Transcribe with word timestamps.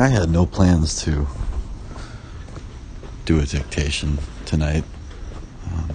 I 0.00 0.08
had 0.08 0.30
no 0.30 0.46
plans 0.46 1.02
to 1.02 1.26
do 3.26 3.38
a 3.38 3.44
dictation 3.44 4.16
tonight. 4.46 4.82
Um, 5.66 5.90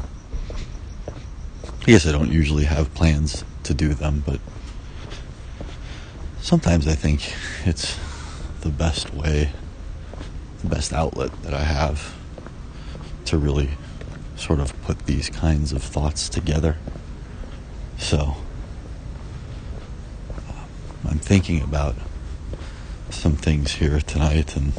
I 1.81 1.85
guess 1.85 2.05
I 2.05 2.11
don't 2.11 2.31
usually 2.31 2.65
have 2.65 2.93
plans 2.93 3.43
to 3.63 3.73
do 3.73 3.95
them, 3.95 4.21
but 4.23 4.39
sometimes 6.39 6.87
I 6.87 6.93
think 6.93 7.33
it's 7.65 7.97
the 8.61 8.69
best 8.69 9.11
way, 9.11 9.49
the 10.61 10.67
best 10.67 10.93
outlet 10.93 11.31
that 11.41 11.55
I 11.55 11.63
have 11.63 12.13
to 13.25 13.39
really 13.39 13.71
sort 14.35 14.59
of 14.59 14.79
put 14.83 15.07
these 15.07 15.31
kinds 15.31 15.73
of 15.73 15.81
thoughts 15.81 16.29
together. 16.29 16.77
So, 17.97 18.35
um, 20.47 20.67
I'm 21.09 21.17
thinking 21.17 21.63
about 21.63 21.95
some 23.15 23.35
things 23.35 23.71
here 23.73 23.99
tonight, 23.99 24.55
and 24.55 24.73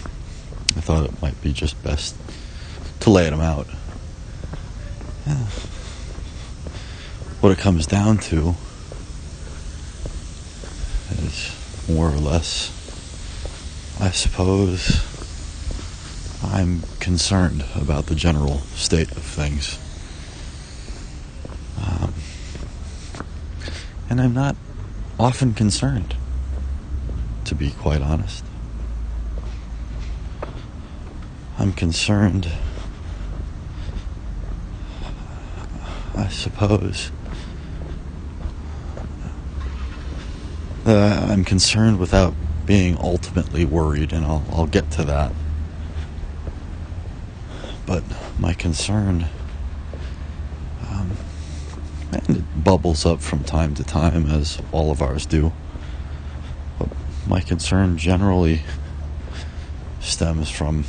I 0.77 0.81
thought 0.81 1.07
it 1.07 1.22
might 1.22 1.40
be 1.43 1.53
just 1.53 1.82
best 1.82 2.14
to 3.00 3.11
lay 3.11 3.29
them 3.29 3.40
out. 3.40 3.67
Yeah. 5.27 5.46
What 7.41 7.53
it 7.53 7.58
comes 7.58 7.86
down 7.86 8.18
to 8.18 8.54
is 11.11 11.86
more 11.89 12.08
or 12.08 12.17
less, 12.17 12.71
I 14.00 14.11
suppose, 14.11 15.03
I'm 16.44 16.82
concerned 17.00 17.64
about 17.75 18.07
the 18.07 18.14
general 18.14 18.58
state 18.75 19.11
of 19.11 19.22
things. 19.22 19.79
Um, 21.80 22.13
and 24.11 24.21
I'm 24.21 24.35
not 24.35 24.57
often 25.18 25.55
concerned, 25.55 26.14
to 27.46 27.55
be 27.55 27.71
quite 27.71 28.03
honest. 28.03 28.45
I'm 31.59 31.72
concerned, 31.72 32.50
I 36.14 36.28
suppose, 36.28 37.12
that 40.84 41.30
I'm 41.30 41.44
concerned 41.44 41.98
without 41.98 42.34
being 42.66 42.98
ultimately 42.98 43.64
worried, 43.64 44.12
and 44.12 44.25
I'll, 44.25 44.44
I'll 44.50 44.66
get 44.66 44.91
to 44.92 45.05
that. 45.05 45.33
But 47.86 48.03
my 48.41 48.55
concern, 48.55 49.27
um, 50.91 51.12
and 52.10 52.38
it 52.38 52.64
bubbles 52.64 53.06
up 53.06 53.20
from 53.20 53.44
time 53.44 53.75
to 53.77 53.84
time, 53.84 54.27
as 54.27 54.60
all 54.72 54.91
of 54.91 55.00
ours 55.00 55.25
do. 55.27 55.53
My 57.36 57.42
concern 57.42 57.98
generally 57.98 58.62
stems 60.00 60.48
from 60.48 60.86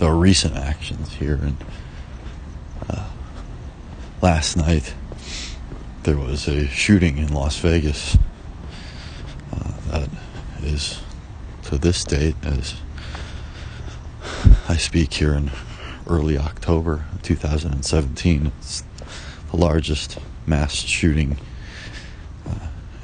the 0.00 0.10
recent 0.10 0.56
actions 0.56 1.12
here. 1.12 1.36
And 1.36 1.56
uh, 2.90 3.08
last 4.20 4.56
night, 4.56 4.92
there 6.02 6.16
was 6.16 6.48
a 6.48 6.66
shooting 6.66 7.18
in 7.18 7.32
Las 7.32 7.58
Vegas 7.58 8.18
uh, 9.52 9.72
that 9.92 10.08
is, 10.64 11.00
to 11.66 11.78
this 11.78 12.02
date, 12.02 12.34
as 12.42 12.74
I 14.68 14.78
speak 14.78 15.14
here 15.14 15.34
in 15.34 15.52
early 16.08 16.36
October 16.36 17.04
2017, 17.22 18.50
it's 18.58 18.82
the 19.52 19.56
largest 19.56 20.18
mass 20.44 20.72
shooting 20.72 21.38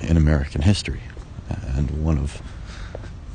in 0.09 0.17
American 0.17 0.63
history 0.63 1.03
and 1.77 1.91
one 2.03 2.19
of 2.19 2.43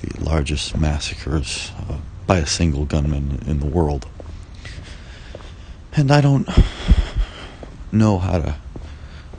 the 0.01 0.23
largest 0.23 0.75
massacres 0.75 1.71
uh, 1.77 1.97
by 2.27 2.39
a 2.39 2.45
single 2.45 2.85
gunman 2.85 3.41
in 3.47 3.59
the 3.59 3.65
world. 3.65 4.07
And 5.93 6.11
I 6.11 6.19
don't 6.19 6.49
know 7.91 8.17
how 8.17 8.39
to 8.39 8.55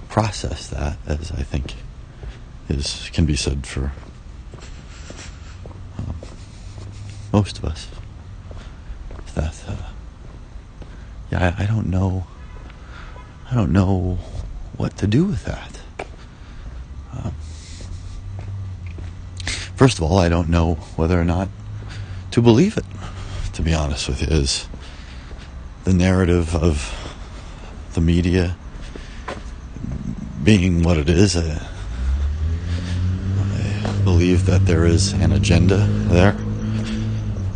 process 0.08 0.68
that, 0.68 0.96
as 1.06 1.32
I 1.32 1.42
think 1.42 1.74
is 2.68 3.10
can 3.12 3.26
be 3.26 3.36
said 3.36 3.66
for 3.66 3.92
um, 5.98 6.14
most 7.32 7.58
of 7.58 7.64
us. 7.64 7.88
That 9.34 9.64
uh, 9.66 9.76
yeah, 11.32 11.54
I, 11.58 11.64
I 11.64 11.66
don't 11.66 11.88
know. 11.88 12.26
I 13.50 13.54
don't 13.54 13.72
know 13.72 14.18
what 14.76 14.96
to 14.98 15.08
do 15.08 15.24
with 15.24 15.44
that. 15.44 15.80
Um, 17.12 17.34
first 19.76 19.98
of 19.98 20.04
all, 20.04 20.18
I 20.18 20.28
don't 20.28 20.48
know 20.48 20.74
whether 20.96 21.20
or 21.20 21.24
not 21.24 21.48
to 22.30 22.42
believe 22.42 22.76
it, 22.76 22.84
to 23.52 23.62
be 23.62 23.74
honest 23.74 24.08
with 24.08 24.20
you, 24.20 24.28
is 24.28 24.68
the 25.84 25.92
narrative 25.94 26.54
of 26.54 26.92
the 27.94 28.00
media 28.00 28.56
being 30.42 30.82
what 30.82 30.96
it 30.96 31.08
is. 31.08 31.36
I, 31.36 31.60
I 33.84 33.92
believe 34.02 34.46
that 34.46 34.66
there 34.66 34.84
is 34.84 35.12
an 35.12 35.32
agenda 35.32 35.76
there, 35.76 36.36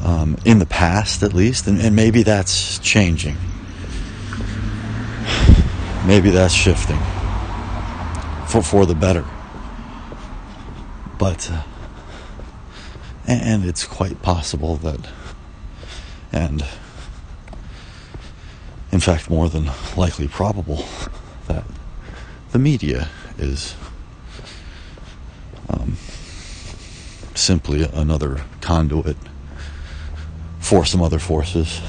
um, 0.05 0.37
in 0.45 0.59
the 0.59 0.67
past 0.67 1.23
at 1.23 1.33
least, 1.33 1.67
and, 1.67 1.81
and 1.81 1.97
maybe 1.97 2.23
that's 2.23 2.79
changing. 2.79 3.37
Maybe 6.07 6.31
that's 6.31 6.55
shifting 6.55 7.01
for, 8.47 8.63
for 8.63 8.87
the 8.87 8.95
better. 8.95 9.25
But. 11.19 11.51
Uh, 11.51 11.63
and 13.29 13.65
it's 13.67 13.85
quite 13.85 14.23
possible 14.23 14.77
that, 14.77 15.07
and 16.33 16.65
in 18.91 19.01
fact, 19.01 19.29
more 19.29 19.51
than 19.51 19.71
likely 19.97 20.27
probable, 20.27 20.85
that 21.47 21.65
the 22.53 22.59
media 22.59 23.09
is 23.37 23.77
um, 25.69 25.97
simply 27.35 27.83
another 27.93 28.41
conduit 28.63 29.19
for 30.59 30.87
some 30.87 31.03
other 31.03 31.19
forces 31.19 31.83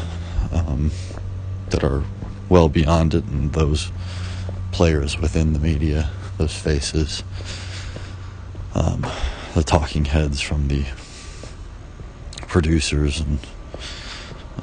um, 0.51 0.91
that 1.69 1.85
are 1.85 2.03
well 2.49 2.67
beyond 2.67 3.13
it, 3.13 3.23
and 3.25 3.53
those 3.53 3.93
players 4.73 5.17
within 5.17 5.53
the 5.53 5.59
media, 5.59 6.09
those 6.37 6.55
faces, 6.55 7.23
um, 8.75 9.07
the 9.55 9.63
talking 9.63 10.03
heads 10.03 10.41
from 10.41 10.67
the 10.67 10.83
producers 12.49 13.19
and 13.21 13.39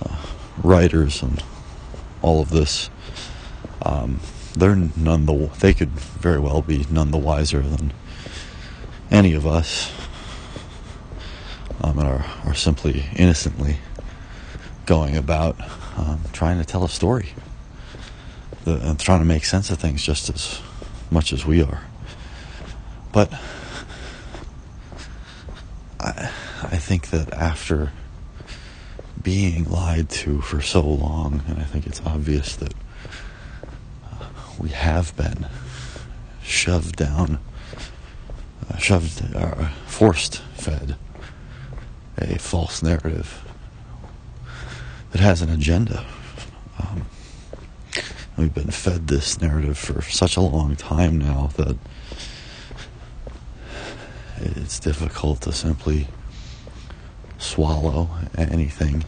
uh, 0.03 0.17
writers 0.63 1.23
and 1.23 1.43
all 2.21 2.43
of 2.43 2.51
this, 2.51 2.91
um, 3.83 4.21
they're 4.55 4.75
none 4.75 5.27
the 5.27 5.51
they 5.61 5.73
could 5.73 5.91
very 5.91 6.39
well 6.39 6.61
be 6.61 6.85
none 6.91 7.11
the 7.11 7.19
wiser 7.19 7.61
than 7.61 7.93
any 9.11 9.33
of 9.33 9.47
us, 9.47 9.93
um, 11.81 11.99
and 11.99 12.09
are 12.09 12.27
are 12.45 12.55
simply 12.55 13.07
innocently 13.17 13.79
going 14.85 15.17
about 15.17 15.57
um, 15.97 16.21
trying 16.33 16.59
to 16.59 16.65
tell 16.65 16.85
a 16.85 16.89
story 16.89 17.31
the, 18.65 18.75
and 18.89 18.99
trying 18.99 19.21
to 19.21 19.25
make 19.25 19.45
sense 19.45 19.71
of 19.71 19.79
things 19.79 20.03
just 20.03 20.29
as 20.29 20.61
much 21.11 21.33
as 21.33 21.47
we 21.47 21.63
are. 21.63 21.83
But 23.13 23.33
I, 26.01 26.31
I 26.63 26.77
think 26.77 27.11
that 27.11 27.33
after 27.35 27.93
being 29.23 29.65
lied 29.65 30.09
to 30.09 30.41
for 30.41 30.63
so 30.63 30.81
long, 30.81 31.43
and 31.49 31.59
I 31.59 31.65
think 31.65 31.87
it's 31.87 32.01
obvious 32.07 32.57
that 32.57 32.73
uh, 34.05 34.27
we 34.59 34.71
have 34.71 35.15
been 35.17 35.49
shoved 36.43 36.97
down, 36.97 37.39
uh, 38.71 38.77
shoved, 38.79 39.35
uh, 39.35 39.69
forced 39.87 40.39
fed 40.55 40.97
a 42.19 42.39
false 42.39 42.83
narrative 42.83 43.45
that 45.13 45.21
has 45.21 45.43
an 45.43 45.51
agenda. 45.51 46.07
Um, 46.79 47.07
we've 48.37 48.55
been 48.55 48.71
fed 48.71 49.09
this 49.09 49.41
narrative 49.41 49.77
for 49.77 50.01
such 50.03 50.37
a 50.37 50.41
long 50.41 50.77
time 50.77 51.19
now 51.19 51.51
that 51.57 51.77
it's 54.39 54.81
difficult 54.81 55.43
to 55.43 55.53
simply 55.53 56.07
swallow 57.47 58.11
anything 58.37 59.05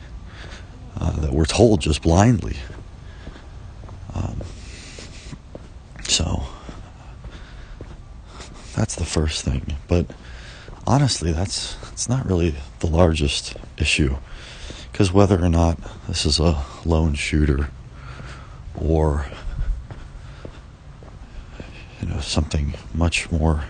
uh, 1.00 1.12
that 1.20 1.32
we're 1.32 1.44
told 1.44 1.80
just 1.80 2.02
blindly. 2.02 2.56
Um, 4.14 4.40
so 6.04 6.44
that's 8.74 8.94
the 8.94 9.04
first 9.04 9.44
thing. 9.44 9.76
But 9.86 10.06
honestly, 10.86 11.32
that's 11.32 11.76
it's 11.92 12.08
not 12.08 12.26
really 12.26 12.54
the 12.80 12.86
largest 12.86 13.56
issue 13.76 14.16
because 14.90 15.12
whether 15.12 15.42
or 15.42 15.48
not 15.48 15.78
this 16.06 16.24
is 16.24 16.38
a 16.38 16.64
lone 16.84 17.14
shooter 17.14 17.70
or 18.74 19.26
you 22.00 22.08
know 22.08 22.20
something 22.20 22.74
much 22.94 23.30
more 23.30 23.64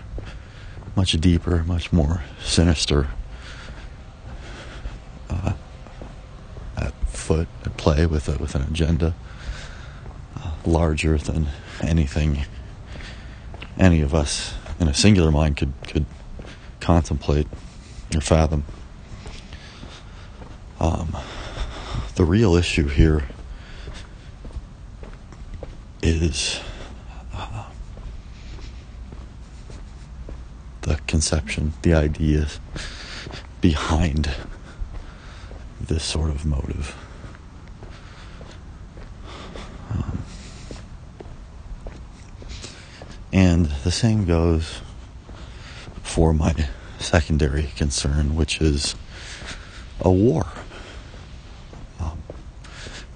much 0.95 1.11
deeper, 1.13 1.63
much 1.63 1.93
more 1.93 2.23
sinister 2.43 3.07
uh, 5.29 5.53
at 6.77 6.93
foot, 7.09 7.47
at 7.65 7.77
play 7.77 8.05
with 8.05 8.27
a, 8.27 8.37
with 8.37 8.55
an 8.55 8.63
agenda 8.63 9.13
uh, 10.37 10.51
larger 10.65 11.17
than 11.17 11.47
anything 11.81 12.45
any 13.77 14.01
of 14.01 14.13
us 14.13 14.53
in 14.79 14.87
a 14.87 14.93
singular 14.93 15.31
mind 15.31 15.57
could 15.57 15.73
could 15.87 16.05
contemplate 16.79 17.47
or 18.15 18.21
fathom. 18.21 18.63
Um, 20.79 21.15
the 22.15 22.23
real 22.23 22.55
issue 22.55 22.87
here 22.87 23.23
is 26.01 26.59
uh, 27.33 27.65
the 30.81 30.95
conception, 31.07 31.73
the 31.81 31.93
ideas 31.93 32.59
behind 33.61 34.29
this 35.89 36.03
sort 36.03 36.29
of 36.29 36.45
motive. 36.45 36.95
Um, 39.91 40.19
and 43.33 43.65
the 43.83 43.91
same 43.91 44.25
goes 44.25 44.81
for 46.03 46.31
my 46.31 46.69
secondary 46.99 47.71
concern, 47.75 48.35
which 48.35 48.61
is 48.61 48.95
a 49.99 50.11
war. 50.11 50.45
Um, 51.99 52.21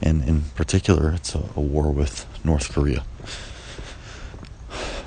and 0.02 0.24
in 0.28 0.42
particular, 0.56 1.12
it's 1.12 1.36
a, 1.36 1.44
a, 1.56 1.62
war 1.62 1.92
with 1.92 2.26
North 2.44 2.74
Korea, 2.74 3.06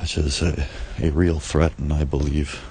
which 0.01 0.17
is 0.17 0.41
a, 0.41 0.69
a 1.01 1.11
real 1.11 1.41
threat, 1.41 1.77
and 1.79 1.93
I 1.93 2.05
believe 2.05 2.63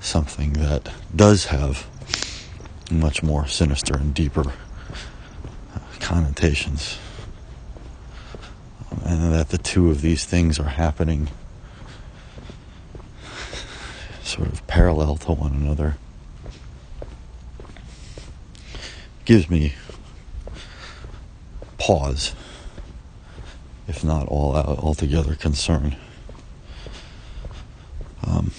something 0.00 0.54
that 0.54 0.90
does 1.14 1.46
have 1.46 1.86
much 2.90 3.22
more 3.22 3.46
sinister 3.46 3.96
and 3.96 4.14
deeper 4.14 4.48
uh, 4.48 5.78
connotations. 6.00 6.98
And 9.04 9.32
that 9.32 9.50
the 9.50 9.58
two 9.58 9.90
of 9.90 10.02
these 10.02 10.24
things 10.24 10.58
are 10.58 10.68
happening 10.68 11.28
sort 14.22 14.48
of 14.48 14.66
parallel 14.66 15.16
to 15.16 15.32
one 15.32 15.52
another 15.52 15.96
gives 19.24 19.48
me 19.48 19.74
pause, 21.78 22.34
if 23.86 24.04
not 24.04 24.26
all 24.28 24.56
out, 24.56 24.78
altogether 24.78 25.34
concern. 25.34 25.96
Um, 28.26 28.50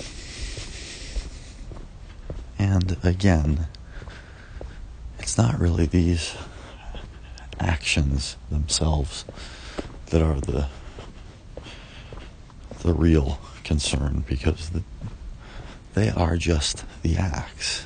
and 2.58 2.98
again, 3.04 3.68
not 5.42 5.60
really 5.60 5.88
these 5.88 6.36
actions 7.60 8.38
themselves 8.52 9.26
that 10.12 10.22
are 10.22 10.40
the 10.40 10.68
the 12.84 12.94
real 12.94 13.40
concern 13.64 14.24
because 14.28 14.70
the, 14.70 14.84
they 15.96 16.10
are 16.12 16.38
just 16.38 16.86
the 17.02 17.18
acts. 17.18 17.86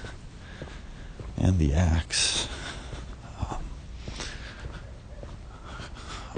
And 1.37 1.57
the 1.57 1.73
acts 1.73 2.49
um, 3.39 3.63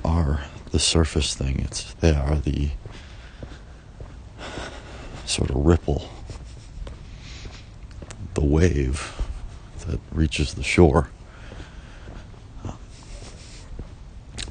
are 0.06 0.42
the 0.72 0.80
surface 0.80 1.34
thing. 1.34 1.62
It's 1.62 1.96
they 1.96 2.14
are 2.14 2.36
the 2.36 2.69
sort 5.25 5.50
of 5.50 5.56
ripple 5.56 6.10
the 8.36 8.46
wave 8.46 9.17
that 9.88 10.00
reaches 10.12 10.54
the 10.54 10.63
shore. 10.63 11.10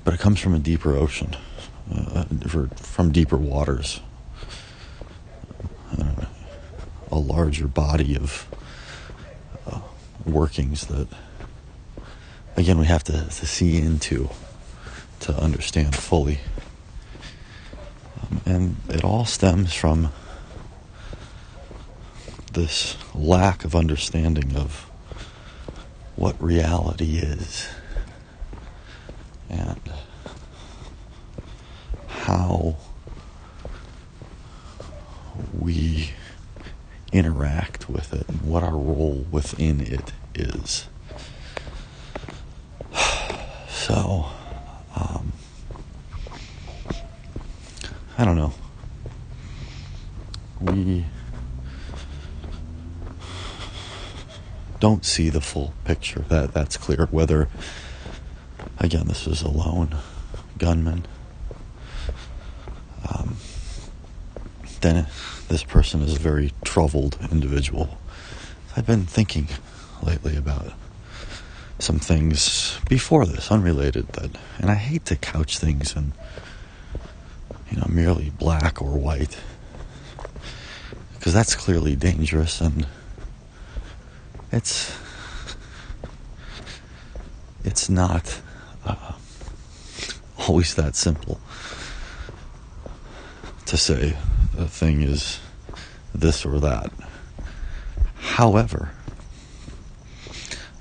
But 0.05 0.15
it 0.15 0.21
comes 0.21 0.39
from 0.39 0.55
a 0.55 0.61
deeper 0.61 0.95
ocean, 0.95 1.37
uh, 1.93 2.25
from 2.77 3.11
deeper 3.11 3.37
waters, 3.37 4.01
uh, 5.99 6.27
a 7.11 7.19
larger 7.19 7.67
body 7.67 8.17
of 8.17 8.47
uh, 9.67 9.81
workings 10.25 10.87
that, 10.87 11.09
again, 12.57 12.79
we 12.79 12.87
have 12.87 13.03
to, 13.05 13.13
to 13.13 13.47
see 13.47 13.79
into 13.79 14.31
to 15.21 15.35
understand 15.37 15.97
fully. 15.97 16.39
Um, 18.23 18.41
and 18.47 18.77
it 18.89 19.03
all 19.03 19.25
stems 19.25 19.75
from 19.75 20.13
this 22.53 22.97
lack 23.13 23.65
of 23.65 23.75
understanding 23.75 24.55
of 24.55 24.89
what 26.17 26.43
reality 26.43 27.19
is 27.19 27.69
and 29.51 29.79
how 32.07 32.77
we 35.53 36.11
interact 37.13 37.89
with 37.89 38.13
it 38.15 38.27
and 38.29 38.41
what 38.43 38.63
our 38.63 38.73
role 38.77 39.27
within 39.31 39.81
it 39.81 40.13
is. 40.35 40.89
So, 43.69 44.27
um, 44.97 45.33
I 48.19 48.25
don't 48.25 48.35
know. 48.35 48.53
We 50.61 51.05
don't 54.87 55.05
see 55.05 55.31
the 55.31 55.41
full 55.41 55.75
picture. 55.85 56.21
That 56.29 56.55
that's 56.55 56.77
clear. 56.77 57.07
Whether 57.07 57.49
again, 58.79 59.09
this 59.09 59.27
is 59.27 59.43
a 59.43 59.49
lone 59.49 59.97
gunman. 60.59 61.07
Um, 63.09 63.37
then 64.83 65.09
this 65.49 65.65
person 65.65 66.03
is 66.03 66.15
a 66.15 66.21
very 66.21 66.53
troubled 66.63 67.19
individual. 67.33 67.99
I've 68.77 68.87
been 68.87 69.07
thinking 69.07 69.49
lately 70.05 70.37
about 70.37 70.73
some 71.81 71.99
things 71.99 72.79
before 72.89 73.27
this, 73.27 73.51
unrelated. 73.51 74.07
That, 74.13 74.39
and 74.59 74.71
I 74.71 74.77
hate 74.77 75.05
to 75.07 75.17
couch 75.17 75.59
things 75.59 75.97
in, 75.97 76.13
you 77.73 77.79
know, 77.79 77.89
merely 77.89 78.31
black 78.31 78.81
or 78.81 78.97
white, 78.97 79.37
because 81.19 81.35
that's 81.35 81.57
clearly 81.57 81.97
dangerous 81.97 82.61
and 82.61 82.87
it's 84.57 84.99
it's 87.63 87.91
not 87.91 88.41
uh, 88.87 89.13
always 90.49 90.75
that 90.77 90.97
simple 90.97 91.39
to 93.67 93.77
say 93.77 94.17
the 94.55 94.67
thing 94.67 95.03
is 95.03 95.41
this 96.15 96.47
or 96.47 96.59
that. 96.61 96.91
However, 98.15 98.93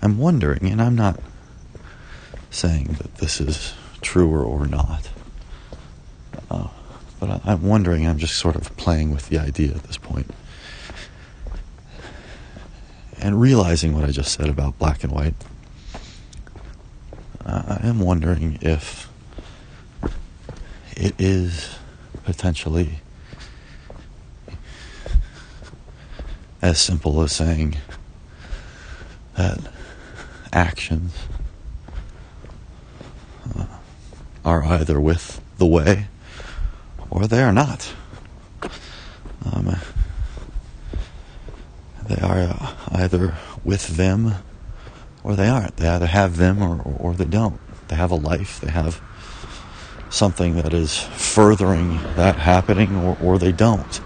I'm 0.01 0.17
wondering, 0.17 0.67
and 0.71 0.81
I'm 0.81 0.95
not 0.95 1.19
saying 2.51 2.95
that 2.99 3.15
this 3.15 3.41
is 3.41 3.73
truer 4.01 4.43
or, 4.43 4.67
not, 4.67 5.09
uh, 6.49 6.67
but 7.19 7.29
I, 7.29 7.41
I'm 7.45 7.63
wondering, 7.63 8.07
I'm 8.07 8.19
just 8.19 8.37
sort 8.37 8.55
of 8.55 8.75
playing 8.77 9.11
with 9.11 9.29
the 9.29 9.39
idea 9.39 9.73
at 9.75 9.83
this 9.83 9.97
point 9.97 10.31
and 13.25 13.41
realizing 13.41 13.95
what 13.95 14.03
I 14.03 14.11
just 14.11 14.37
said 14.37 14.49
about 14.49 14.77
black 14.77 15.03
and 15.03 15.11
white, 15.11 15.33
I 17.43 17.79
am 17.81 17.99
wondering 17.99 18.59
if 18.61 19.09
it 20.95 21.15
is 21.17 21.75
potentially 22.23 22.99
as 26.61 26.79
simple 26.79 27.19
as 27.23 27.31
saying 27.31 27.77
that 29.35 29.57
actions 30.53 31.17
uh, 33.57 33.65
are 34.45 34.63
either 34.65 35.01
with 35.01 35.41
the 35.57 35.65
way 35.65 36.05
or 37.09 37.25
they 37.25 37.41
are 37.41 37.51
not. 37.51 37.91
Um, 39.51 39.75
they 42.07 42.21
are 42.21 42.39
uh, 42.39 42.74
either 42.95 43.35
with 43.63 43.97
them 43.97 44.35
or 45.23 45.35
they 45.35 45.47
aren't. 45.47 45.77
They 45.77 45.87
either 45.87 46.07
have 46.07 46.37
them 46.37 46.61
or, 46.61 46.81
or, 46.81 46.95
or 46.99 47.13
they 47.13 47.25
don't. 47.25 47.59
They 47.87 47.95
have 47.95 48.11
a 48.11 48.15
life, 48.15 48.61
they 48.61 48.71
have 48.71 49.01
something 50.09 50.55
that 50.55 50.73
is 50.73 50.97
furthering 50.97 51.97
that 52.15 52.35
happening, 52.37 52.95
or, 52.95 53.17
or 53.21 53.37
they 53.37 53.51
don't. 53.51 54.01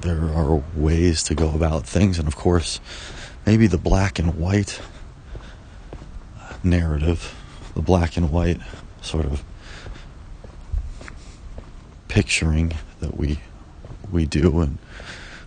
There 0.00 0.32
are 0.34 0.62
ways 0.74 1.22
to 1.24 1.34
go 1.34 1.50
about 1.50 1.86
things, 1.86 2.18
and 2.18 2.26
of 2.28 2.36
course, 2.36 2.80
maybe 3.46 3.66
the 3.66 3.78
black 3.78 4.18
and 4.18 4.36
white 4.38 4.80
narrative, 6.62 7.34
the 7.74 7.82
black 7.82 8.16
and 8.16 8.30
white 8.30 8.60
sort 9.00 9.26
of 9.26 9.42
picturing 12.08 12.72
that 13.00 13.16
we 13.16 13.38
we 14.10 14.26
do 14.26 14.60
and 14.60 14.78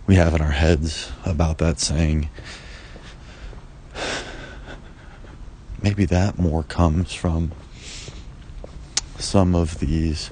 we 0.06 0.16
have 0.16 0.34
in 0.34 0.40
our 0.42 0.50
heads 0.50 1.10
about 1.24 1.58
that 1.58 1.80
saying 1.80 2.28
maybe 5.82 6.04
that 6.04 6.38
more 6.38 6.62
comes 6.62 7.14
from 7.14 7.52
some 9.18 9.54
of 9.54 9.80
these 9.80 10.30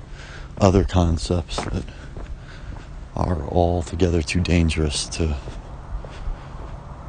other 0.60 0.84
concepts 0.84 1.56
that 1.56 1.84
are 3.16 3.42
altogether 3.48 4.22
too 4.22 4.40
dangerous 4.40 5.08
to 5.08 5.36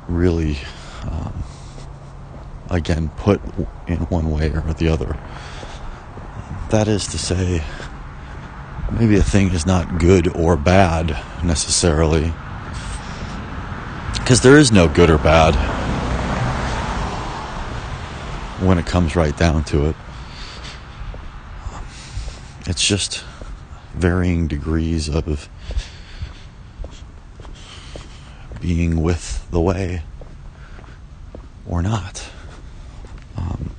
really, 0.07 0.57
um, 1.03 1.43
again, 2.69 3.09
put 3.17 3.41
in 3.87 3.99
one 4.07 4.29
way 4.29 4.51
or 4.51 4.73
the 4.73 4.87
other. 4.87 5.17
That 6.69 6.87
is 6.87 7.07
to 7.07 7.17
say, 7.17 7.63
maybe 8.91 9.17
a 9.17 9.23
thing 9.23 9.51
is 9.51 9.65
not 9.65 9.97
good 9.97 10.27
or 10.35 10.57
bad 10.57 11.17
necessarily, 11.43 12.33
because 14.23 14.39
there 14.39 14.57
is 14.57 14.71
no 14.71 14.87
good 14.87 15.09
or 15.09 15.17
bad 15.17 15.53
when 18.65 18.77
it 18.77 18.85
comes 18.85 19.17
right 19.17 19.35
down 19.35 19.65
to 19.65 19.87
it. 19.87 19.97
It's 22.65 22.87
just 22.87 23.25
varying 23.93 24.47
degrees 24.47 25.09
of 25.09 25.49
being 28.61 29.01
with 29.01 29.45
the 29.51 29.59
way 29.59 30.03
or 31.67 31.81
not. 31.81 32.25
Um, 33.35 33.71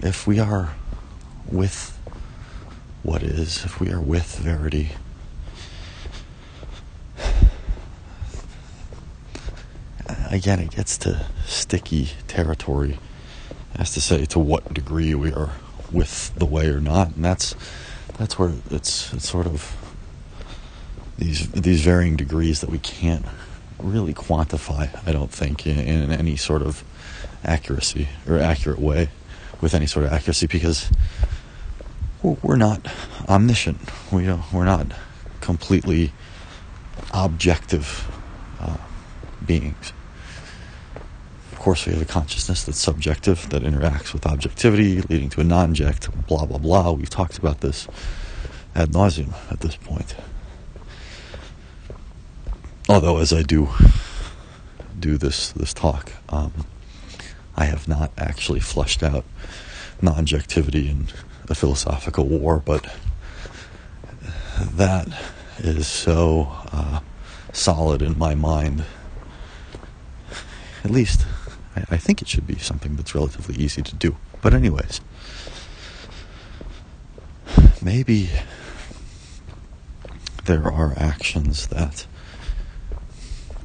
if 0.00 0.26
we 0.26 0.38
are 0.38 0.74
with 1.52 2.00
what 3.02 3.22
is, 3.22 3.62
if 3.66 3.78
we 3.78 3.92
are 3.92 4.00
with 4.00 4.36
verity, 4.36 4.92
again, 10.30 10.60
it 10.60 10.70
gets 10.70 10.98
to 10.98 11.26
sticky 11.46 12.10
territory 12.26 12.98
as 13.74 13.92
to 13.92 14.00
say 14.00 14.24
to 14.26 14.38
what 14.38 14.72
degree 14.72 15.14
we 15.14 15.32
are 15.32 15.50
with 15.92 16.34
the 16.34 16.46
way 16.46 16.68
or 16.68 16.80
not, 16.80 17.14
and 17.14 17.24
that's 17.24 17.54
that's 18.18 18.38
where 18.38 18.52
it's 18.70 19.12
it's 19.12 19.28
sort 19.28 19.46
of 19.46 19.76
these 21.18 21.50
these 21.50 21.82
varying 21.82 22.16
degrees 22.16 22.60
that 22.60 22.70
we 22.70 22.78
can't 22.78 23.24
really 23.78 24.14
quantify. 24.14 24.88
I 25.06 25.12
don't 25.12 25.30
think 25.30 25.66
in, 25.66 25.78
in 25.78 26.10
any 26.10 26.36
sort 26.36 26.62
of 26.62 26.82
accuracy 27.44 28.08
or 28.26 28.38
accurate 28.38 28.78
way 28.78 29.10
with 29.60 29.74
any 29.74 29.86
sort 29.86 30.06
of 30.06 30.12
accuracy 30.12 30.46
because 30.46 30.90
we're 32.22 32.56
not 32.56 32.86
omniscient. 33.28 33.78
We 34.12 34.26
don't, 34.26 34.52
we're 34.52 34.64
not 34.64 34.88
completely 35.40 36.12
objective 37.12 38.10
uh, 38.60 38.78
beings. 39.44 39.92
Course, 41.66 41.84
we 41.84 41.94
have 41.94 42.02
a 42.02 42.04
consciousness 42.04 42.62
that's 42.62 42.78
subjective, 42.78 43.50
that 43.50 43.64
interacts 43.64 44.12
with 44.12 44.24
objectivity, 44.24 45.00
leading 45.00 45.28
to 45.30 45.40
a 45.40 45.44
non-ject, 45.44 46.08
blah, 46.28 46.46
blah, 46.46 46.58
blah. 46.58 46.92
We've 46.92 47.10
talked 47.10 47.38
about 47.38 47.60
this 47.60 47.88
ad 48.76 48.90
nauseum 48.90 49.34
at 49.50 49.58
this 49.58 49.74
point. 49.74 50.14
Although, 52.88 53.18
as 53.18 53.32
I 53.32 53.42
do 53.42 53.70
do 54.96 55.18
this 55.18 55.50
this 55.50 55.74
talk, 55.74 56.12
um, 56.28 56.52
I 57.56 57.64
have 57.64 57.88
not 57.88 58.12
actually 58.16 58.60
flushed 58.60 59.02
out 59.02 59.24
non-objectivity 60.00 60.88
in 60.88 61.08
a 61.48 61.56
philosophical 61.56 62.26
war, 62.26 62.62
but 62.64 62.94
that 64.60 65.08
is 65.58 65.88
so 65.88 66.46
uh, 66.70 67.00
solid 67.52 68.02
in 68.02 68.16
my 68.16 68.36
mind. 68.36 68.84
At 70.84 70.92
least, 70.92 71.26
I, 71.76 71.84
I 71.90 71.96
think 71.98 72.22
it 72.22 72.28
should 72.28 72.46
be 72.46 72.58
something 72.58 72.96
that's 72.96 73.14
relatively 73.14 73.54
easy 73.56 73.82
to 73.82 73.94
do. 73.94 74.16
But, 74.42 74.54
anyways, 74.54 75.00
maybe 77.82 78.30
there 80.46 80.64
are 80.72 80.94
actions 80.96 81.66
that 81.68 82.06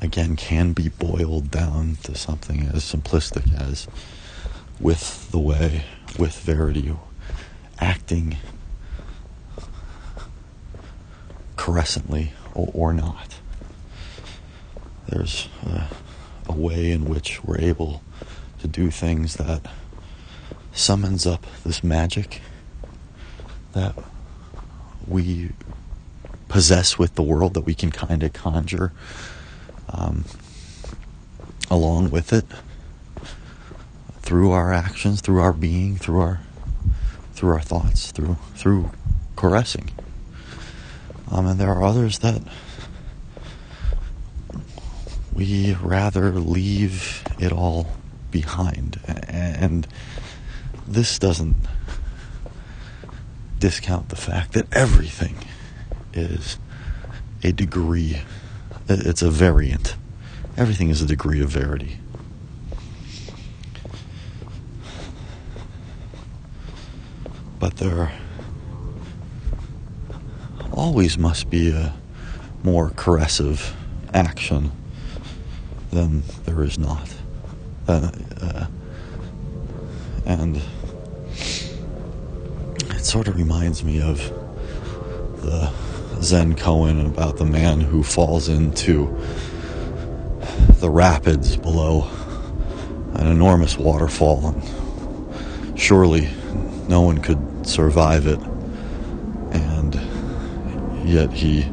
again 0.01 0.35
can 0.35 0.73
be 0.73 0.89
boiled 0.89 1.51
down 1.51 1.97
to 2.03 2.15
something 2.15 2.63
as 2.73 2.83
simplistic 2.83 3.53
as 3.59 3.87
with 4.79 5.29
the 5.31 5.39
way, 5.39 5.83
with 6.17 6.39
verity, 6.39 6.95
acting 7.79 8.37
caressantly 11.55 12.33
or, 12.55 12.71
or 12.73 12.93
not. 12.93 13.35
There's 15.07 15.49
a, 15.63 15.87
a 16.47 16.53
way 16.53 16.91
in 16.91 17.05
which 17.05 17.43
we're 17.43 17.59
able 17.59 18.03
to 18.59 18.67
do 18.67 18.89
things 18.91 19.35
that 19.35 19.61
summons 20.73 21.25
up 21.25 21.45
this 21.63 21.83
magic 21.83 22.41
that 23.73 23.95
we 25.07 25.51
possess 26.47 26.97
with 26.97 27.15
the 27.15 27.23
world 27.23 27.53
that 27.53 27.61
we 27.61 27.73
can 27.73 27.91
kind 27.91 28.23
of 28.23 28.33
conjure 28.33 28.91
um, 29.89 30.25
along 31.69 32.11
with 32.11 32.33
it 32.33 32.45
through 34.21 34.51
our 34.51 34.71
actions, 34.71 35.21
through 35.21 35.41
our 35.41 35.53
being, 35.53 35.97
through 35.97 36.19
our 36.19 36.41
through 37.33 37.49
our 37.51 37.61
thoughts, 37.61 38.11
through 38.11 38.37
through 38.55 38.91
caressing. 39.35 39.89
Um, 41.29 41.47
and 41.47 41.59
there 41.59 41.69
are 41.69 41.83
others 41.83 42.19
that 42.19 42.41
we 45.33 45.73
rather 45.81 46.31
leave 46.31 47.23
it 47.39 47.51
all 47.51 47.87
behind, 48.31 48.99
and 49.05 49.87
this 50.87 51.19
doesn't 51.19 51.55
discount 53.59 54.09
the 54.09 54.15
fact 54.15 54.53
that 54.53 54.65
everything 54.73 55.35
is 56.13 56.57
a 57.43 57.51
degree 57.51 58.21
it's 58.87 59.21
a 59.21 59.29
variant. 59.29 59.95
Everything 60.57 60.89
is 60.89 61.01
a 61.01 61.05
degree 61.05 61.41
of 61.41 61.49
verity. 61.49 61.97
But 67.59 67.77
there 67.77 68.11
always 70.71 71.17
must 71.17 71.49
be 71.49 71.71
a 71.71 71.93
more 72.63 72.89
caressive 72.89 73.75
action 74.13 74.71
than 75.91 76.23
there 76.45 76.63
is 76.63 76.79
not. 76.79 77.13
Uh, 77.87 78.11
uh, 78.41 78.65
and 80.25 80.61
it 82.89 83.03
sort 83.03 83.27
of 83.27 83.35
reminds 83.35 83.83
me 83.83 84.01
of 84.01 84.17
the 85.41 85.71
Zen 86.21 86.55
koan 86.55 87.07
about 87.07 87.37
the 87.37 87.45
man 87.45 87.81
who 87.81 88.03
falls 88.03 88.47
into 88.47 89.17
the 90.79 90.89
rapids 90.89 91.57
below 91.57 92.07
an 93.15 93.27
enormous 93.27 93.77
waterfall. 93.77 94.47
And 94.47 95.79
surely 95.79 96.29
no 96.87 97.01
one 97.01 97.19
could 97.19 97.67
survive 97.67 98.27
it. 98.27 98.39
And 99.51 99.95
yet 101.07 101.31
he 101.33 101.69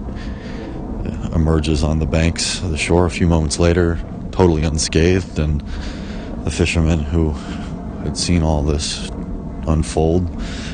emerges 1.35 1.85
on 1.85 1.99
the 1.99 2.07
banks 2.07 2.61
of 2.63 2.71
the 2.71 2.77
shore 2.77 3.07
a 3.07 3.11
few 3.11 3.27
moments 3.27 3.59
later, 3.59 3.99
totally 4.39 4.63
unscathed. 4.63 5.41
And 5.41 5.61
the 6.45 6.51
fisherman 6.51 7.01
who 7.01 7.33
had 8.05 8.17
seen 8.17 8.45
all 8.45 8.63
this 8.63 9.09
unfold 9.67 10.31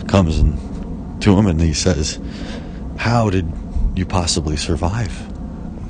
comes 0.07 0.39
and 0.39 1.23
to 1.23 1.35
him 1.35 1.47
and 1.47 1.59
he 1.59 1.73
says, 1.73 2.21
How 2.99 3.31
did 3.31 3.51
you 3.97 4.05
possibly 4.05 4.59
survive 4.59 5.11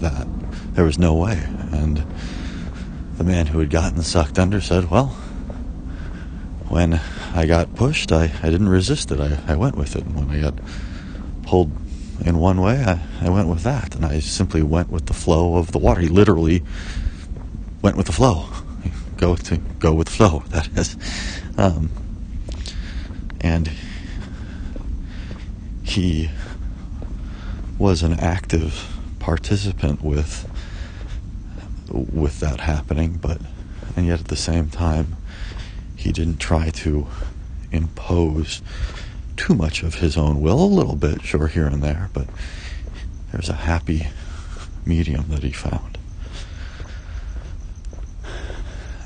that? 0.01 0.29
There 0.75 0.85
was 0.85 1.01
no 1.01 1.15
way. 1.15 1.43
And 1.73 2.07
the 3.17 3.25
man 3.25 3.47
who 3.47 3.59
had 3.59 3.71
gotten 3.71 4.03
sucked 4.03 4.39
under 4.39 4.61
said, 4.61 4.89
Well, 4.89 5.09
when 6.69 7.01
I 7.35 7.47
got 7.47 7.75
pushed, 7.75 8.13
I, 8.13 8.31
I 8.41 8.51
didn't 8.51 8.69
resist 8.69 9.11
it. 9.11 9.19
I, 9.19 9.41
I 9.49 9.57
went 9.57 9.75
with 9.75 9.97
it. 9.97 10.05
And 10.05 10.15
when 10.15 10.31
I 10.31 10.41
got 10.41 10.55
pulled 11.43 11.73
in 12.25 12.39
one 12.39 12.61
way, 12.61 12.85
I, 12.85 13.01
I 13.21 13.31
went 13.31 13.49
with 13.49 13.65
that. 13.65 13.97
And 13.97 14.07
I 14.07 14.21
simply 14.21 14.63
went 14.63 14.91
with 14.91 15.07
the 15.07 15.13
flow 15.13 15.57
of 15.57 15.73
the 15.73 15.79
water. 15.79 16.03
He 16.03 16.09
literally 16.09 16.63
went 17.85 17.99
with 17.99 18.07
the 18.07 18.13
flow. 18.13 18.49
Go 19.19 19.37
to 19.37 19.59
go 19.79 19.93
with 19.93 20.07
the 20.07 20.15
flow, 20.15 20.43
that 20.49 20.69
is. 20.77 20.97
Um, 21.59 21.91
and 23.43 23.71
he 25.83 26.31
was 27.79 28.03
an 28.03 28.15
active 28.15 28.91
participant 29.19 30.03
with 30.03 30.51
with 31.91 32.41
that 32.41 32.61
happening, 32.61 33.19
but 33.21 33.39
and 33.95 34.07
yet 34.07 34.19
at 34.19 34.29
the 34.29 34.37
same 34.37 34.71
time, 34.71 35.17
he 35.95 36.11
didn't 36.11 36.39
try 36.39 36.71
to 36.71 37.07
impose 37.71 38.63
too 39.37 39.55
much 39.55 39.83
of 39.83 39.97
his 39.97 40.17
own 40.17 40.41
will, 40.41 40.65
a 40.65 40.65
little 40.65 40.97
bit, 40.97 41.21
sure, 41.23 41.49
here 41.49 41.67
and 41.67 41.83
there, 41.83 42.09
but 42.15 42.29
there's 43.31 43.51
a 43.51 43.55
happy 43.55 44.09
medium 44.87 45.27
that 45.29 45.43
he 45.43 45.53
found. 45.53 45.94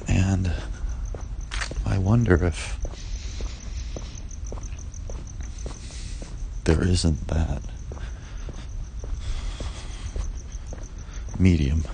And 0.08 0.52
I 1.86 1.98
wonder 1.98 2.44
if 2.44 2.78
there 6.64 6.82
isn't 6.82 7.28
that 7.28 7.62
medium, 11.38 11.84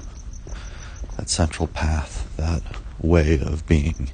that 1.16 1.28
central 1.28 1.66
path, 1.68 2.26
that 2.36 2.62
way 2.98 3.38
of 3.38 3.66
being 3.66 4.10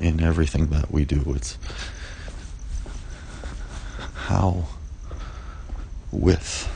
in 0.00 0.20
everything 0.22 0.66
that 0.68 0.90
we 0.90 1.04
do. 1.04 1.22
It's 1.34 1.56
how 4.14 4.66
with 6.12 6.68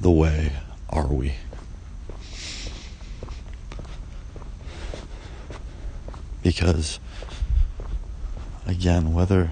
the 0.00 0.10
way 0.10 0.52
are 0.90 1.06
we? 1.06 1.34
Because, 6.42 6.98
again, 8.66 9.12
whether 9.14 9.50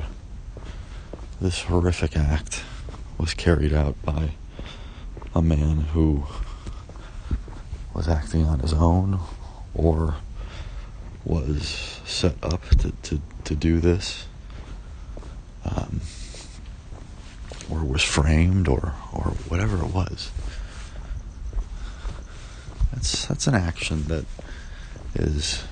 this 1.40 1.62
horrific 1.62 2.16
act 2.16 2.64
was 3.18 3.34
carried 3.34 3.72
out 3.72 4.00
by 4.02 4.32
a 5.34 5.42
man 5.42 5.82
who 5.92 6.24
was 7.94 8.08
acting 8.08 8.44
on 8.44 8.60
his 8.60 8.72
own 8.72 9.20
or 9.74 10.16
was 11.24 12.00
set 12.04 12.34
up 12.42 12.68
to, 12.70 12.92
to, 13.02 13.20
to 13.44 13.54
do 13.54 13.78
this 13.78 14.26
um, 15.64 16.00
or 17.70 17.84
was 17.84 18.02
framed 18.02 18.66
or, 18.68 18.94
or 19.12 19.32
whatever 19.48 19.76
it 19.84 19.92
was 19.92 20.30
that's 22.92 23.26
that's 23.26 23.46
an 23.46 23.54
action 23.54 24.04
that 24.04 24.24
is 25.14 25.62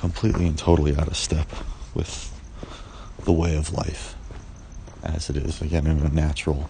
completely 0.00 0.46
and 0.46 0.58
totally 0.58 0.96
out 0.96 1.06
of 1.06 1.16
step 1.16 1.46
with 1.94 2.32
the 3.24 3.32
way 3.32 3.54
of 3.54 3.72
life 3.72 4.16
as 5.02 5.28
it 5.28 5.36
is, 5.36 5.60
again, 5.60 5.86
in 5.86 6.00
a 6.00 6.08
natural, 6.08 6.68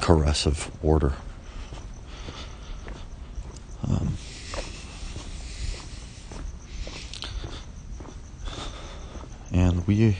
caressive 0.00 0.70
order. 0.82 1.12
Um, 3.86 4.16
and 9.52 9.86
we 9.86 10.16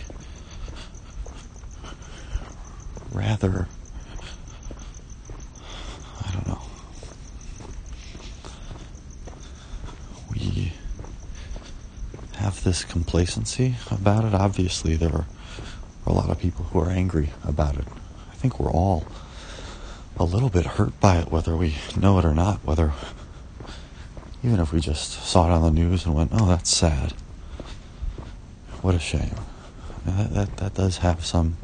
rather 3.13 3.69
this 12.69 12.85
complacency 13.09 13.75
about 13.91 14.23
it. 14.23 14.35
Obviously, 14.35 14.95
there 14.95 15.11
are 15.11 15.27
a 16.07 16.13
lot 16.13 16.29
of 16.29 16.39
people 16.39 16.67
who 16.67 16.79
are 16.79 16.91
angry 16.91 17.31
about 17.43 17.75
it. 17.75 17.87
I 18.31 18.35
think 18.35 18.61
we're 18.61 18.71
all 18.71 19.07
a 20.19 20.25
little 20.25 20.51
bit 20.51 20.67
hurt 20.67 21.01
by 21.01 21.17
it, 21.17 21.33
whether 21.33 21.57
we 21.57 21.77
know 21.99 22.19
it 22.19 22.27
or 22.27 22.35
not, 22.35 22.63
whether 22.67 22.93
even 24.45 24.61
if 24.61 24.75
we 24.75 24.81
just 24.81 25.25
saw 25.25 25.47
it 25.47 25.51
on 25.51 25.63
the 25.63 25.71
news 25.71 26.05
and 26.05 26.15
went, 26.15 26.33
oh, 26.35 26.49
that's 26.49 26.69
sad. 26.69 27.15
What 28.83 28.95
a 28.95 28.99
shame. 28.99 29.37
That, 30.05 30.35
that, 30.35 30.57
that 30.59 30.75
does 30.75 30.99
have 30.99 31.25
some 31.25 31.57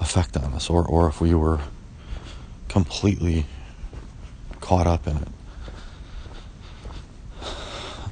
effect 0.00 0.38
on 0.38 0.54
us. 0.54 0.70
Or, 0.70 0.86
or 0.86 1.06
if 1.06 1.20
we 1.20 1.34
were 1.34 1.60
completely 2.68 3.44
caught 4.60 4.86
up 4.86 5.06
in 5.06 5.18
it. 5.18 5.28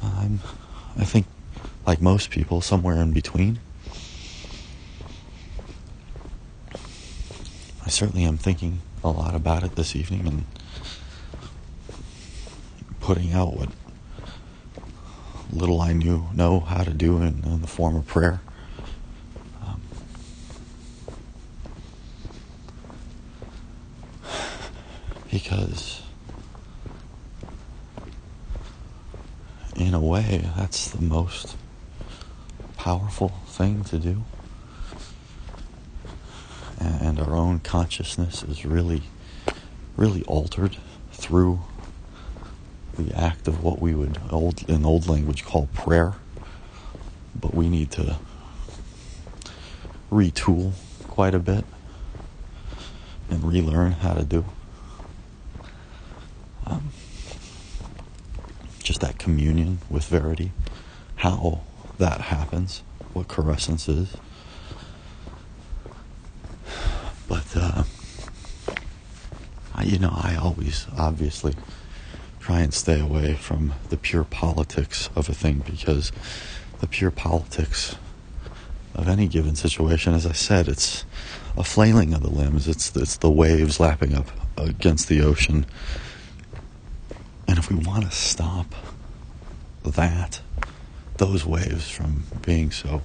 I'm, 0.03 0.41
I 0.99 1.05
think 1.05 1.25
like 1.91 2.01
most 2.01 2.31
people, 2.31 2.61
somewhere 2.61 3.03
in 3.03 3.11
between. 3.11 3.59
I 7.85 7.89
certainly 7.89 8.23
am 8.23 8.37
thinking 8.37 8.79
a 9.03 9.09
lot 9.09 9.35
about 9.35 9.65
it 9.65 9.75
this 9.75 9.97
evening 9.97 10.25
and 10.29 10.45
putting 13.01 13.33
out 13.33 13.57
what 13.57 13.71
little 15.53 15.81
I 15.81 15.93
knew 15.93 16.29
know 16.33 16.61
how 16.61 16.85
to 16.85 16.93
do 16.93 17.17
in, 17.17 17.43
in 17.45 17.61
the 17.61 17.67
form 17.67 17.97
of 17.97 18.07
prayer. 18.07 18.41
Um, 19.61 19.83
because 25.29 26.03
in 29.75 29.93
a 29.93 30.01
way 30.01 30.49
that's 30.57 30.89
the 30.91 31.03
most 31.03 31.57
powerful 32.81 33.29
thing 33.47 33.85
to 33.85 33.99
do. 33.99 34.25
And 36.81 37.21
our 37.21 37.35
own 37.35 37.59
consciousness 37.59 38.43
is 38.43 38.65
really, 38.65 39.03
really 39.99 40.23
altered 40.23 40.79
through 41.13 41.61
the 42.97 43.15
act 43.15 43.47
of 43.47 43.63
what 43.63 43.83
we 43.83 43.95
would 43.95 44.19
old 44.31 44.67
in 44.67 44.87
old 44.87 45.07
language 45.07 45.45
call 45.45 45.67
prayer. 45.75 46.15
But 47.39 47.53
we 47.53 47.69
need 47.69 47.91
to 47.93 48.17
retool 50.11 50.73
quite 51.07 51.35
a 51.35 51.39
bit 51.39 51.67
and 53.29 53.45
relearn 53.45 53.93
how 53.93 54.15
to 54.15 54.25
do. 54.25 54.47
Um, 56.65 56.93
just 58.83 59.03
that 59.03 59.19
communion 59.19 59.81
with 59.91 60.07
verity, 60.07 60.53
how 61.17 61.61
that 62.01 62.23
happens, 62.23 62.83
what 63.13 63.29
carescence 63.29 63.89
is. 63.89 64.17
But, 67.29 67.47
uh, 67.55 67.85
I, 69.75 69.85
you 69.85 69.99
know, 69.99 70.13
I 70.13 70.35
always 70.35 70.87
obviously 70.99 71.55
try 72.41 72.61
and 72.61 72.75
stay 72.75 72.99
away 72.99 73.35
from 73.35 73.75
the 73.91 73.97
pure 73.97 74.25
politics 74.25 75.09
of 75.15 75.29
a 75.29 75.35
thing 75.35 75.63
because 75.65 76.11
the 76.81 76.89
pure 76.89 77.11
politics 77.11 77.95
of 78.95 79.07
any 79.07 79.29
given 79.29 79.55
situation, 79.55 80.15
as 80.15 80.27
I 80.27 80.33
said, 80.33 80.67
it's 80.69 81.05
a 81.57 81.63
flailing 81.63 82.13
of 82.15 82.23
the 82.23 82.31
limbs. 82.31 82.67
It's 82.67 82.95
it's 82.97 83.19
the 83.19 83.31
waves 83.31 83.79
lapping 83.79 84.15
up 84.15 84.27
against 84.57 85.09
the 85.09 85.21
ocean. 85.21 85.67
And 87.47 87.59
if 87.59 87.71
we 87.71 87.77
want 87.77 88.05
to 88.05 88.11
stop 88.11 88.75
that, 89.85 90.41
those 91.21 91.45
waves 91.45 91.91
from 91.91 92.25
being 92.41 92.71
so 92.71 93.03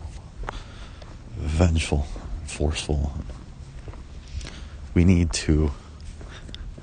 vengeful, 1.36 2.08
forceful. 2.46 3.14
We 4.94 5.04
need 5.04 5.34
to 5.34 5.72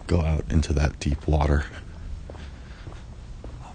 go 0.07 0.21
out 0.21 0.45
into 0.51 0.75
that 0.75 1.01
deep 1.01 1.27
water 1.27 1.65
um, 3.65 3.73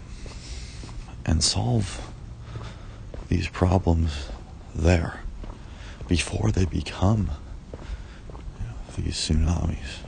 and 1.26 1.44
solve 1.44 2.08
these 3.28 3.48
problems 3.48 4.30
there 4.76 5.22
before 6.08 6.52
they 6.52 6.66
become 6.66 7.32
you 8.32 8.68
know, 8.68 9.04
these 9.04 9.16
tsunamis, 9.16 10.04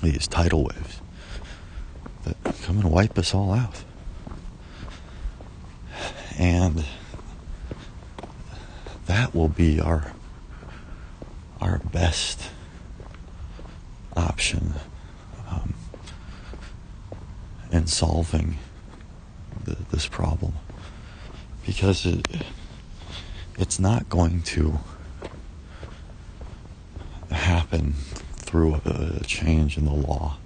these 0.00 0.28
tidal 0.28 0.62
waves 0.62 1.00
that 2.22 2.36
come 2.62 2.78
and 2.78 2.92
wipe 2.92 3.18
us 3.18 3.34
all 3.34 3.52
out. 3.52 3.82
And 6.38 6.84
that 9.06 9.34
will 9.34 9.48
be 9.48 9.80
our 9.80 10.12
our 11.60 11.78
best 11.78 12.50
option 14.16 14.74
um, 15.50 15.74
in 17.72 17.86
solving 17.88 18.58
the, 19.64 19.76
this 19.90 20.06
problem 20.06 20.52
because 21.66 22.06
it, 22.06 22.26
it's 23.58 23.80
not 23.80 24.08
going 24.08 24.40
to 24.42 24.78
happen 27.30 27.94
through 28.36 28.74
a, 28.74 29.18
a 29.20 29.24
change 29.24 29.76
in 29.76 29.84
the 29.84 29.92
law. 29.92 30.38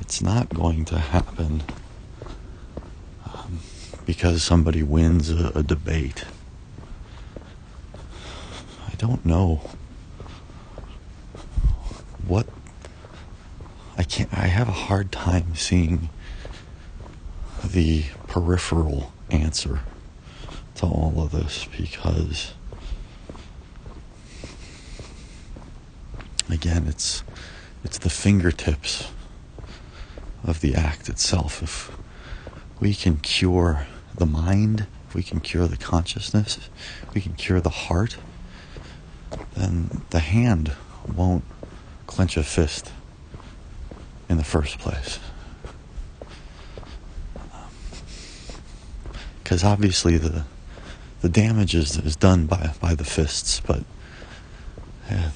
It's 0.00 0.20
not 0.20 0.48
going 0.50 0.84
to 0.86 0.98
happen 0.98 1.62
because 4.08 4.42
somebody 4.42 4.82
wins 4.82 5.30
a, 5.30 5.52
a 5.54 5.62
debate. 5.62 6.24
I 8.86 8.94
don't 8.96 9.26
know 9.26 9.60
what 12.26 12.46
I 13.98 14.04
can't 14.04 14.32
I 14.32 14.46
have 14.46 14.66
a 14.66 14.72
hard 14.72 15.12
time 15.12 15.54
seeing 15.54 16.08
the 17.62 18.04
peripheral 18.28 19.12
answer 19.30 19.80
to 20.76 20.86
all 20.86 21.20
of 21.20 21.32
this 21.32 21.68
because 21.76 22.54
again 26.48 26.86
it's 26.86 27.22
it's 27.84 27.98
the 27.98 28.08
fingertips 28.08 29.10
of 30.44 30.62
the 30.62 30.74
act 30.74 31.10
itself 31.10 31.62
if 31.62 31.92
we 32.80 32.94
can 32.94 33.18
cure 33.18 33.86
the 34.18 34.26
mind 34.26 34.86
if 35.08 35.14
we 35.14 35.22
can 35.22 35.40
cure 35.40 35.66
the 35.66 35.76
consciousness 35.76 36.68
we 37.14 37.20
can 37.20 37.32
cure 37.34 37.60
the 37.60 37.70
heart 37.70 38.16
then 39.54 40.02
the 40.10 40.20
hand 40.20 40.72
won't 41.14 41.44
clench 42.06 42.36
a 42.36 42.42
fist 42.42 42.92
in 44.28 44.36
the 44.36 44.44
first 44.44 44.78
place. 44.78 45.18
Because 49.42 49.64
obviously 49.64 50.18
the 50.18 50.44
the 51.20 51.28
damage 51.28 51.74
is, 51.74 51.96
is 51.96 52.14
done 52.14 52.46
by 52.46 52.74
by 52.80 52.94
the 52.94 53.04
fists, 53.04 53.60
but 53.60 53.82
uh, 55.10 55.30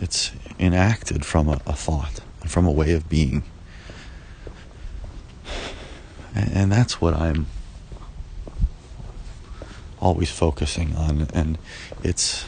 it's 0.00 0.32
enacted 0.58 1.24
from 1.24 1.48
a, 1.48 1.60
a 1.66 1.74
thought 1.74 2.20
and 2.40 2.50
from 2.50 2.66
a 2.66 2.70
way 2.70 2.92
of 2.92 3.08
being, 3.08 3.42
and, 6.34 6.52
and 6.52 6.72
that's 6.72 7.00
what 7.00 7.14
I'm 7.14 7.46
always 10.02 10.30
focusing 10.30 10.94
on, 10.96 11.28
and 11.32 11.56
it's 12.02 12.44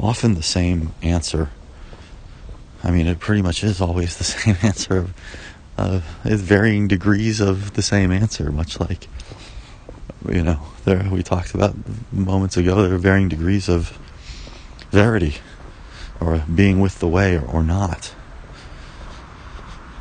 often 0.00 0.34
the 0.34 0.42
same 0.42 0.92
answer. 1.02 1.50
I 2.82 2.90
mean, 2.90 3.06
it 3.06 3.20
pretty 3.20 3.42
much 3.42 3.62
is 3.62 3.80
always 3.80 4.16
the 4.16 4.24
same 4.36 4.56
answer. 4.62 5.08
Uh, 5.76 6.00
it's 6.24 6.42
varying 6.42 6.88
degrees 6.88 7.40
of 7.40 7.74
the 7.74 7.82
same 7.82 8.10
answer, 8.10 8.50
much 8.50 8.80
like 8.80 9.08
you 10.28 10.42
know, 10.42 10.60
there 10.84 11.06
we 11.10 11.22
talked 11.22 11.54
about 11.54 11.74
moments 12.10 12.56
ago. 12.56 12.82
There 12.82 12.94
are 12.94 12.98
varying 12.98 13.28
degrees 13.28 13.68
of 13.68 13.98
verity, 14.90 15.36
or 16.18 16.42
being 16.52 16.80
with 16.80 16.98
the 17.00 17.08
way, 17.08 17.36
or, 17.36 17.44
or 17.44 17.62
not. 17.62 18.14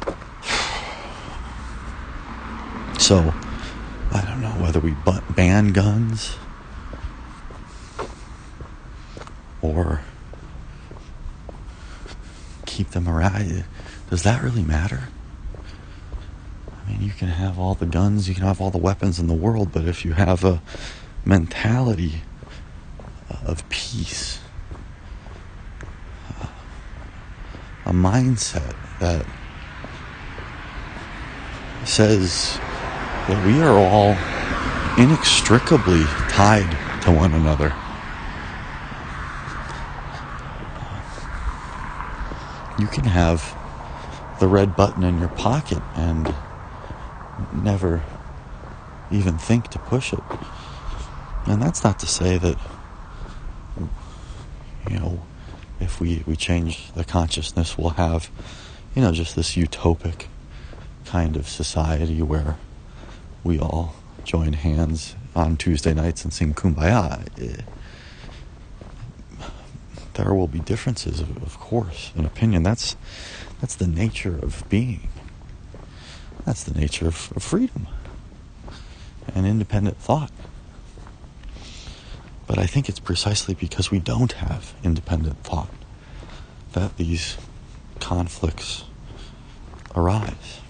So, 3.00 3.34
I 4.14 4.22
don't 4.22 4.40
know 4.40 4.52
whether 4.64 4.80
we 4.80 4.96
ban 5.36 5.74
guns 5.74 6.38
or 9.64 10.02
keep 12.66 12.92
them 12.92 13.08
around. 13.08 13.36
Uh, 13.36 13.64
does 14.10 14.24
that 14.24 14.44
really 14.44 14.62
matter? 14.62 15.04
I 16.86 16.92
mean, 16.92 17.02
you 17.02 17.12
can 17.12 17.30
have 17.30 17.58
all 17.58 17.74
the 17.74 17.86
guns, 17.86 18.28
you 18.28 18.36
can 18.36 18.44
have 18.44 18.60
all 18.60 18.70
the 18.70 18.78
weapons 18.78 19.20
in 19.20 19.28
the 19.28 19.34
world, 19.34 19.72
but 19.72 19.86
if 19.86 20.04
you 20.04 20.14
have 20.14 20.44
a 20.44 20.62
mentality 21.26 22.22
uh, 23.32 23.38
of 23.46 23.68
peace, 23.70 24.42
uh, 26.42 26.48
a 27.86 27.94
mindset 27.94 28.76
that 29.00 29.26
says 31.86 32.60
that 33.28 33.46
we 33.46 33.62
are 33.62 33.78
all 33.78 34.18
inextricably 34.98 36.04
tied 36.28 36.78
to 37.02 37.12
one 37.12 37.34
another. 37.34 37.74
You 42.84 42.90
can 42.90 43.06
have 43.06 43.56
the 44.40 44.48
red 44.50 44.76
button 44.76 45.04
in 45.04 45.18
your 45.18 45.30
pocket 45.30 45.82
and 45.96 46.36
never 47.54 48.02
even 49.10 49.38
think 49.38 49.70
to 49.70 49.80
push 49.80 50.12
it. 50.12 50.22
And 51.46 51.62
that's 51.62 51.86
not 51.86 51.98
to 52.00 52.06
say 52.06 52.38
that, 52.38 52.58
you 54.90 55.00
know, 55.00 55.24
if 55.80 56.02
we, 56.02 56.26
we 56.28 56.36
change 56.36 56.92
the 56.92 57.06
consciousness, 57.06 57.78
we'll 57.78 57.92
have, 57.92 58.30
you 58.94 59.02
know, 59.02 59.14
just 59.14 59.38
this 59.38 59.56
utopic 59.56 60.26
kind 61.06 61.38
of 61.38 61.48
society 61.48 62.22
where 62.22 62.58
we 63.46 63.58
all 63.58 63.96
join 64.26 64.52
hands 64.52 65.16
on 65.38 65.56
Tuesday 65.56 65.94
nights 65.94 66.26
and 66.26 66.34
sing 66.34 66.54
Kumbaya. 66.54 67.26
Eh, 67.42 67.62
There 70.24 70.34
will 70.34 70.48
be 70.48 70.62
differences, 70.62 71.20
of 71.20 71.60
course, 71.60 72.14
in 72.16 72.24
opinion. 72.24 72.64
That's 72.64 72.96
that's 73.60 73.76
the 73.76 73.88
nature 73.88 74.40
of 74.42 74.64
being. 74.70 75.10
That's 76.46 76.64
the 76.64 76.74
nature 76.74 77.08
of, 77.08 77.34
of 77.36 77.44
freedom 77.44 77.90
and 79.36 79.46
independent 79.46 79.98
thought. 79.98 80.32
But 82.48 82.58
I 82.58 82.68
think 82.68 82.88
it's 82.88 83.02
precisely 83.02 83.54
because 83.54 83.92
we 83.92 84.00
don't 84.00 84.32
have 84.34 84.74
independent 84.82 85.44
thought 85.44 85.72
that 86.72 86.96
these 86.96 87.38
conflicts 88.00 88.86
arise. 89.94 90.62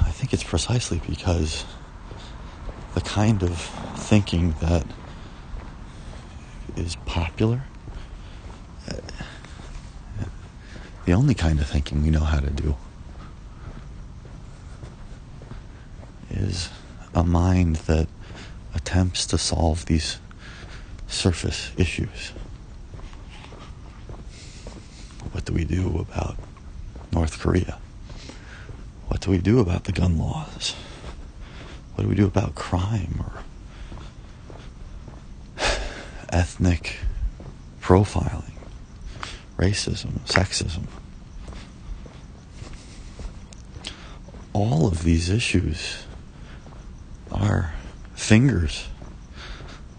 I 0.00 0.10
think 0.10 0.32
it's 0.32 0.42
precisely 0.42 1.00
because 1.06 1.64
the 2.94 3.00
kind 3.02 3.44
of 3.44 3.60
thinking 3.60 4.54
that 4.60 4.84
is 6.76 6.96
popular 7.04 7.62
the 11.04 11.12
only 11.12 11.34
kind 11.34 11.60
of 11.60 11.66
thinking 11.66 12.02
we 12.02 12.10
know 12.10 12.20
how 12.20 12.40
to 12.40 12.50
do 12.50 12.76
is 16.30 16.70
a 17.14 17.22
mind 17.22 17.76
that 17.76 18.08
attempts 18.74 19.26
to 19.26 19.38
solve 19.38 19.86
these 19.86 20.18
surface 21.06 21.70
issues. 21.76 22.32
What 25.32 25.44
do 25.44 25.52
we 25.52 25.64
do 25.64 25.98
about 25.98 26.36
North 27.12 27.38
Korea? 27.38 27.78
What 29.08 29.20
do 29.20 29.30
we 29.30 29.38
do 29.38 29.60
about 29.60 29.84
the 29.84 29.92
gun 29.92 30.18
laws? 30.18 30.74
What 31.94 32.04
do 32.04 32.08
we 32.08 32.16
do 32.16 32.26
about 32.26 32.54
crime 32.54 33.16
or 33.20 33.43
ethnic 36.34 36.98
profiling? 37.80 38.54
racism, 39.56 40.18
sexism. 40.20 40.84
All 44.52 44.86
of 44.86 45.02
these 45.02 45.30
issues 45.30 46.06
are 47.30 47.74
fingers 48.14 48.88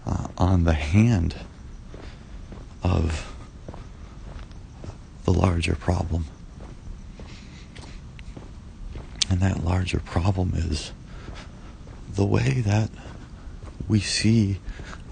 uh, 0.06 0.28
on 0.38 0.64
the 0.64 0.72
hand 0.72 1.36
of 2.82 3.34
the 5.24 5.32
larger 5.32 5.74
problem. 5.74 6.26
And 9.28 9.40
that 9.40 9.64
larger 9.64 9.98
problem 9.98 10.52
is 10.54 10.92
the 12.14 12.24
way 12.24 12.62
that 12.64 12.90
we 13.88 14.00
see 14.00 14.58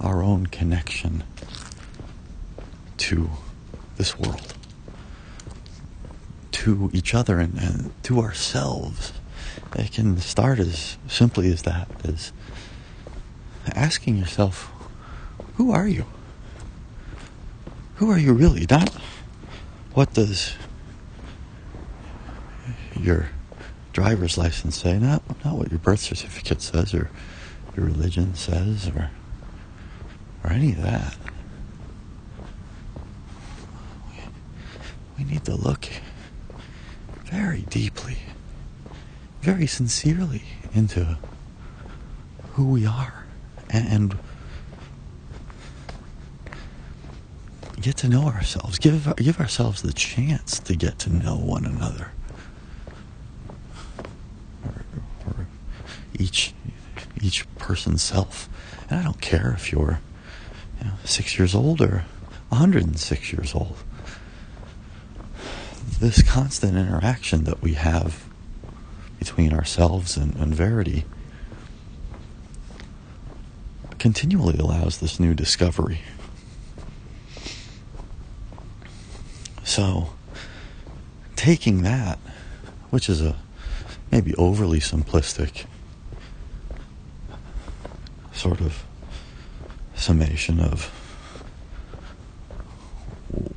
our 0.05 0.23
own 0.23 0.47
connection 0.47 1.25
to 2.99 3.31
this 3.97 4.19
world, 4.19 4.55
to 6.53 6.91
each 6.93 7.15
other, 7.15 7.39
and, 7.41 7.59
and 7.59 7.91
to 8.05 8.21
ourselves. 8.21 9.13
It 9.75 9.93
can 9.93 10.19
start 10.19 10.59
as 10.59 10.99
simply 11.09 11.51
as 11.51 11.63
that, 11.63 11.89
as 12.05 12.33
asking 13.75 14.17
yourself, 14.17 14.71
who 15.55 15.73
are 15.73 15.89
you? 15.89 16.05
Who 17.97 18.11
are 18.11 18.19
you 18.19 18.33
really? 18.33 18.67
Not 18.71 18.91
what 19.95 20.13
does 20.13 20.55
your 22.99 23.29
driver's 23.93 24.37
license 24.37 24.81
say, 24.81 24.99
not, 24.99 25.23
not 25.45 25.57
what 25.57 25.71
your 25.71 25.79
birth 25.79 26.01
certificate 26.01 26.61
says 26.61 26.93
or 26.93 27.11
your 27.77 27.87
religion 27.87 28.35
says 28.35 28.89
or, 28.89 29.11
or 30.45 30.53
any 30.53 30.73
of 30.73 30.83
that. 30.83 31.17
we 35.19 35.25
need 35.25 35.45
to 35.45 35.55
look 35.55 35.89
very 37.25 37.63
deeply, 37.63 38.19
very 39.41 39.67
sincerely 39.67 40.43
into 40.75 41.19
who 42.53 42.67
we 42.67 42.87
are 42.87 43.25
and 43.71 44.17
get 47.81 47.97
to 47.99 48.09
know 48.09 48.25
ourselves. 48.25 48.79
Give 48.79 49.15
give 49.17 49.41
ourselves 49.41 49.83
the 49.83 49.93
chance 49.93 50.59
to 50.61 50.77
get 50.77 50.99
to 51.01 51.11
know 51.11 51.37
one 51.37 51.65
another. 51.65 52.13
Or, 54.65 54.85
or 55.27 55.47
each 56.19 56.55
each 57.21 57.47
person's 57.57 58.03
self. 58.03 58.49
And 58.89 59.01
I 59.01 59.03
don't 59.03 59.21
care 59.21 59.53
if 59.57 59.73
you're 59.73 60.01
six 61.05 61.39
years 61.39 61.55
old 61.55 61.81
or 61.81 62.05
106 62.51 63.33
years 63.33 63.55
old 63.55 63.77
this 66.01 66.23
constant 66.23 66.77
interaction 66.77 67.45
that 67.45 67.63
we 67.63 67.75
have 67.75 68.25
between 69.19 69.53
ourselves 69.53 70.17
and, 70.17 70.35
and 70.37 70.55
Verity 70.55 71.05
continually 73.99 74.59
allows 74.59 74.99
this 74.99 75.19
new 75.19 75.35
discovery. 75.35 76.01
So, 79.63 80.11
taking 81.37 81.83
that, 81.83 82.19
which 82.91 83.09
is 83.09 83.23
a 83.23 83.37
maybe 84.11 84.35
overly 84.35 84.81
simplistic 84.81 85.65
sort 88.35 88.61
of 88.61 88.85
summation 89.97 90.61
of 90.61 90.87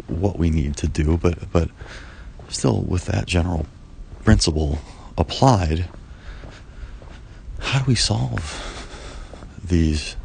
what 0.07 0.37
we 0.37 0.49
need 0.49 0.75
to 0.77 0.87
do, 0.87 1.17
but 1.17 1.51
but 1.51 1.69
still 2.49 2.81
with 2.81 3.05
that 3.05 3.25
general 3.25 3.65
principle 4.23 4.79
applied, 5.17 5.85
how 7.59 7.79
do 7.79 7.85
we 7.85 7.95
solve 7.95 8.43
these 9.63 10.15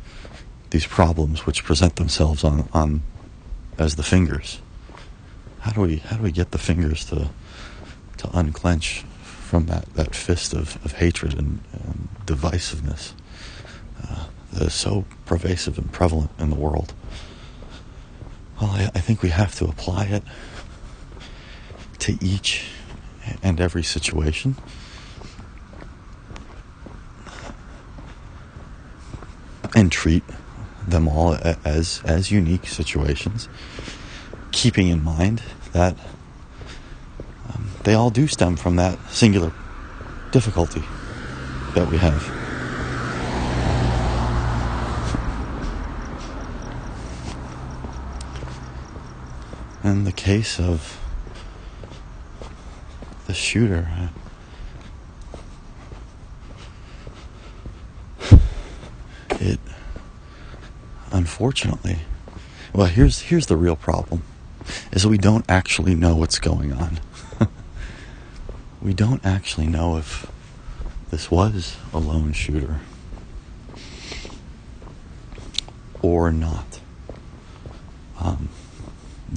these 0.71 0.87
problems 0.87 1.47
which 1.47 1.65
present 1.65 1.97
themselves 1.97 2.45
on, 2.45 2.69
on 2.73 3.03
as 3.79 3.97
the 3.97 4.03
fingers? 4.03 4.61
How 5.61 5.73
do 5.73 5.81
we 5.83 5.97
how 5.97 6.17
do 6.17 6.23
we 6.23 6.33
get 6.33 6.51
the 6.51 6.59
fingers 6.59 7.05
to 7.07 7.29
to 8.19 8.39
unclench 8.39 9.05
from 9.23 9.67
that, 9.67 9.85
that 9.95 10.15
fist 10.15 10.55
of, 10.55 10.83
of 10.83 10.93
hatred 10.93 11.35
and, 11.35 11.61
and 11.75 12.09
divisiveness 12.25 13.13
uh, 14.03 14.25
that 14.53 14.63
is 14.63 14.75
so 14.75 15.05
pervasive 15.25 15.79
and 15.79 15.91
prevalent 15.93 16.31
in 16.39 16.51
the 16.51 16.57
world? 16.57 16.93
Well, 18.61 18.71
I, 18.71 18.91
I 18.95 19.01
think 19.01 19.23
we 19.23 19.31
have 19.31 19.55
to 19.57 19.65
apply 19.65 20.07
it 20.07 20.23
to 22.01 22.19
each 22.25 22.67
and 23.43 23.61
every 23.61 23.83
situation. 23.83 24.57
And 29.75 29.91
treat 29.91 30.23
them 30.87 31.09
all 31.09 31.39
as 31.65 32.03
as 32.05 32.31
unique 32.31 32.67
situations, 32.67 33.49
keeping 34.51 34.89
in 34.89 35.03
mind 35.03 35.43
that 35.73 35.97
um, 37.49 37.69
they 37.85 37.95
all 37.95 38.11
do 38.11 38.27
stem 38.27 38.57
from 38.57 38.77
that 38.77 38.99
singular 39.11 39.53
difficulty 40.31 40.85
that 41.75 41.87
we 41.87 41.99
have. 41.99 42.42
In 49.85 50.05
the 50.05 50.13
case 50.13 50.61
of 50.61 51.01
the 53.27 53.35
shooter, 53.35 54.11
it 59.31 59.59
unfortunately, 61.11 61.99
well, 62.73 62.87
here's 62.87 63.23
here's 63.23 63.47
the 63.47 63.57
real 63.57 63.75
problem: 63.75 64.23
is 64.93 65.05
we 65.05 65.19
don't 65.19 65.45
actually 65.49 65.97
know 65.97 66.15
what's 66.15 66.39
going 66.39 66.73
on. 66.73 67.01
we 68.81 68.95
don't 68.95 69.25
actually 69.27 69.67
know 69.67 69.97
if 69.97 70.31
this 71.11 71.31
was 71.31 71.77
a 71.93 71.99
lone 71.99 72.33
shooter 72.33 72.81
or 76.01 76.31
not. 76.31 76.72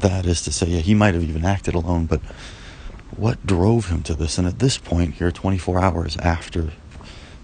That 0.05 0.27
is 0.27 0.43
to 0.43 0.51
say, 0.51 0.67
yeah, 0.67 0.81
he 0.81 0.93
might 0.93 1.15
have 1.15 1.23
even 1.23 1.43
acted 1.43 1.73
alone, 1.73 2.05
but 2.05 2.21
what 3.17 3.43
drove 3.43 3.87
him 3.87 4.03
to 4.03 4.13
this? 4.13 4.37
And 4.37 4.47
at 4.47 4.59
this 4.59 4.77
point, 4.77 5.15
here, 5.15 5.31
24 5.31 5.79
hours 5.79 6.15
after 6.17 6.73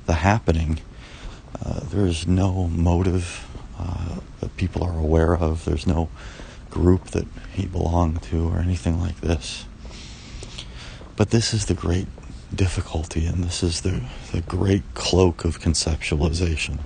the 0.06 0.14
happening, 0.14 0.78
uh, 1.66 1.80
there's 1.80 2.28
no 2.28 2.68
motive 2.68 3.48
uh, 3.80 4.20
that 4.42 4.56
people 4.58 4.84
are 4.84 4.96
aware 4.96 5.36
of. 5.36 5.66
There's 5.66 5.88
no 5.88 6.10
group 6.70 7.06
that 7.06 7.26
he 7.52 7.66
belonged 7.66 8.22
to 8.30 8.48
or 8.50 8.60
anything 8.60 9.00
like 9.00 9.22
this. 9.22 9.66
But 11.16 11.32
this 11.32 11.56
is 11.56 11.66
the 11.66 11.74
great 11.74 12.10
difficulty, 12.54 13.26
and 13.26 13.44
this 13.44 13.64
is 13.64 13.82
the, 13.82 14.04
the 14.32 14.42
great 14.42 14.84
cloak 14.94 15.46
of 15.46 15.60
conceptualization, 15.60 16.78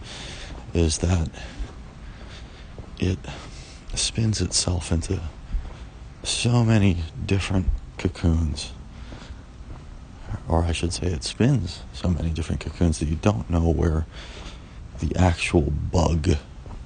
is 0.74 1.00
that 1.00 1.28
it 2.98 3.20
spins 3.94 4.40
itself 4.40 4.90
into 4.90 5.20
so 6.26 6.64
many 6.64 6.98
different 7.26 7.68
cocoons. 7.98 8.72
Or 10.48 10.64
I 10.64 10.72
should 10.72 10.94
say, 10.94 11.08
it 11.08 11.24
spins 11.24 11.82
so 11.94 12.10
many 12.10 12.30
different 12.30 12.62
cocoons 12.62 13.00
that 13.00 13.08
you 13.08 13.16
don't 13.16 13.50
know 13.50 13.70
where 13.70 14.06
the 15.00 15.16
actual 15.16 15.62
bug 15.62 16.36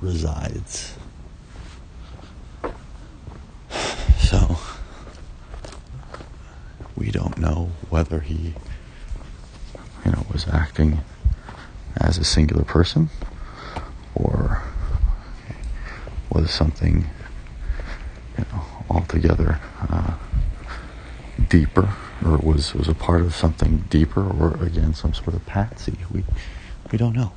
resides. 0.02 0.95
So, 4.19 4.58
we 6.95 7.12
don't 7.12 7.38
know 7.38 7.71
whether 7.89 8.19
he, 8.19 8.54
you 10.06 10.12
know, 10.12 10.25
was 10.32 10.47
acting 10.47 10.99
as 11.97 12.17
a 12.17 12.23
singular 12.23 12.63
person 12.63 13.10
or 14.15 14.62
was 16.30 16.52
something, 16.52 17.06
altogether 18.89 19.60
uh, 19.89 20.13
deeper, 21.47 21.93
or 22.25 22.38
was 22.38 22.73
was 22.73 22.88
a 22.88 22.95
part 22.95 23.21
of 23.21 23.36
something 23.36 23.86
deeper, 23.89 24.28
or 24.28 24.62
again 24.63 24.93
some 24.93 25.13
sort 25.13 25.34
of 25.36 25.45
patsy. 25.45 25.97
We 26.12 26.23
we 26.91 26.97
don't 26.97 27.15
know. 27.15 27.32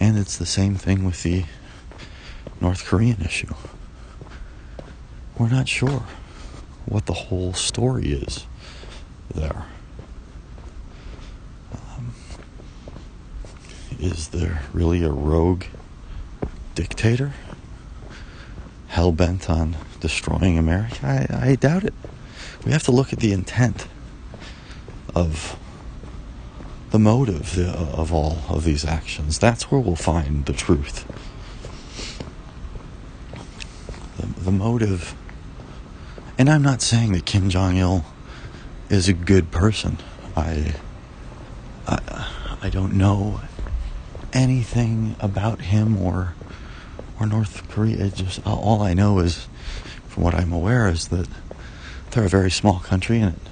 And 0.00 0.16
it's 0.16 0.36
the 0.36 0.46
same 0.46 0.76
thing 0.76 1.04
with 1.04 1.22
the 1.22 1.44
North 2.60 2.84
Korean 2.84 3.20
issue. 3.20 3.52
We're 5.36 5.48
not 5.48 5.68
sure 5.68 6.04
what 6.86 7.06
the 7.06 7.12
whole 7.12 7.52
story 7.52 8.12
is 8.12 8.46
there. 9.34 9.66
Um, 11.72 12.14
is 14.08 14.28
there 14.28 14.62
really 14.72 15.02
a 15.04 15.10
rogue 15.10 15.64
dictator 16.74 17.34
hell 18.88 19.12
bent 19.12 19.50
on 19.50 19.76
destroying 20.00 20.56
America? 20.56 20.96
I, 21.02 21.50
I 21.50 21.54
doubt 21.56 21.84
it. 21.84 21.94
We 22.64 22.72
have 22.72 22.82
to 22.84 22.92
look 22.92 23.12
at 23.12 23.20
the 23.20 23.32
intent 23.32 23.86
of 25.14 25.58
the 26.90 26.98
motive 26.98 27.58
uh, 27.58 28.00
of 28.00 28.12
all 28.12 28.38
of 28.48 28.64
these 28.64 28.84
actions. 28.84 29.38
That's 29.38 29.70
where 29.70 29.80
we'll 29.80 29.96
find 29.96 30.46
the 30.46 30.54
truth. 30.54 31.04
The, 34.16 34.26
the 34.40 34.52
motive. 34.52 35.14
And 36.38 36.48
I'm 36.48 36.62
not 36.62 36.80
saying 36.80 37.12
that 37.12 37.26
Kim 37.26 37.50
Jong 37.50 37.76
il 37.76 38.06
is 38.88 39.08
a 39.08 39.12
good 39.12 39.50
person. 39.50 39.98
I, 40.34 40.74
I, 41.86 42.58
I 42.62 42.70
don't 42.70 42.94
know 42.94 43.40
anything 44.32 45.16
about 45.20 45.62
him 45.62 45.96
or 45.96 46.34
or 47.20 47.26
North 47.26 47.68
Korea. 47.68 48.08
Just 48.08 48.46
all 48.46 48.82
I 48.82 48.94
know 48.94 49.18
is, 49.18 49.48
from 50.08 50.22
what 50.22 50.34
I'm 50.34 50.52
aware, 50.52 50.88
is 50.88 51.08
that 51.08 51.28
they're 52.10 52.24
a 52.24 52.28
very 52.28 52.50
small 52.50 52.80
country 52.80 53.20
and 53.20 53.34
it 53.34 53.42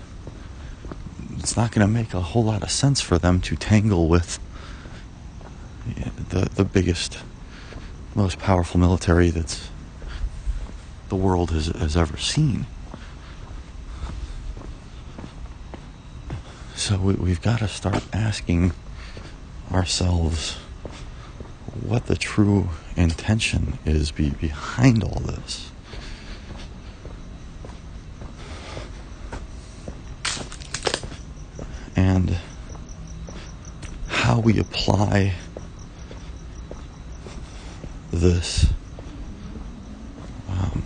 it's 1.39 1.57
not 1.57 1.71
going 1.71 1.87
to 1.87 1.93
make 1.93 2.13
a 2.13 2.21
whole 2.21 2.43
lot 2.43 2.65
of 2.65 2.71
sense 2.73 3.01
for 3.01 3.19
them 3.19 3.41
to 3.41 3.55
tangle 3.55 4.09
with 4.09 4.41
the 6.31 6.49
the 6.55 6.65
biggest, 6.65 7.19
most 8.17 8.39
powerful 8.41 8.81
military 8.81 9.31
that's 9.31 9.69
the 11.09 11.15
world 11.15 11.53
has 11.53 11.67
has 11.67 11.97
ever 11.97 12.17
seen. 12.17 12.67
So 16.75 16.99
we, 16.99 17.15
we've 17.15 17.43
got 17.43 17.61
to 17.61 17.69
start 17.69 18.03
asking 18.13 18.73
ourselves 19.71 20.59
what 21.87 22.07
the 22.07 22.17
true 22.17 22.69
intention 22.97 23.79
is 23.85 24.11
be, 24.11 24.31
behind 24.31 25.03
all 25.05 25.21
this. 25.21 25.71
and 31.97 32.37
how 34.07 34.39
we 34.39 34.59
apply 34.59 35.33
this 38.13 38.67
um, 40.49 40.85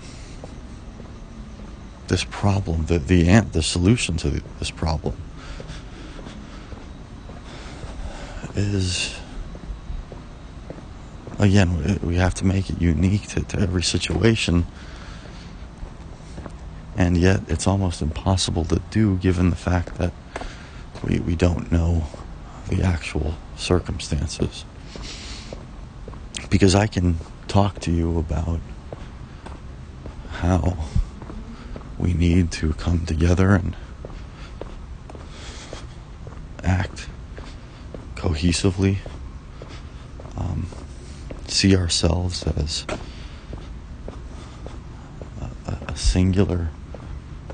this 2.09 2.25
problem, 2.25 2.87
the 2.87 2.99
the 2.99 3.41
the 3.53 3.63
solution 3.63 4.17
to 4.17 4.43
this 4.59 4.71
problem 4.71 5.17
is 8.55 9.20
again 11.41 11.99
we 12.03 12.17
have 12.17 12.35
to 12.35 12.45
make 12.45 12.71
it 12.71 12.81
unique 12.81 13.27
to, 13.29 13.41
to 13.43 13.59
every 13.59 13.83
situation 13.83 14.67
And 17.01 17.17
yet, 17.17 17.41
it's 17.49 17.67
almost 17.67 18.03
impossible 18.03 18.67
to 18.67 18.81
do 18.91 19.17
given 19.17 19.49
the 19.49 19.57
fact 19.57 19.95
that 19.97 20.13
we, 21.03 21.19
we 21.19 21.35
don't 21.35 21.73
know 21.73 22.05
the 22.69 22.83
actual 22.83 23.37
circumstances. 23.57 24.67
Because 26.51 26.75
I 26.75 26.87
can 26.87 27.17
talk 27.49 27.81
to 27.81 27.91
you 27.91 28.19
about 28.19 28.61
how 30.29 30.77
we 31.99 32.13
need 32.13 32.51
to 32.53 32.75
come 32.75 33.07
together 33.07 33.55
and 33.55 33.75
act 36.63 37.09
cohesively, 38.15 38.99
see 41.61 41.77
ourselves 41.77 42.43
as 42.57 42.87
a, 45.67 45.77
a 45.89 45.95
singular 45.95 46.71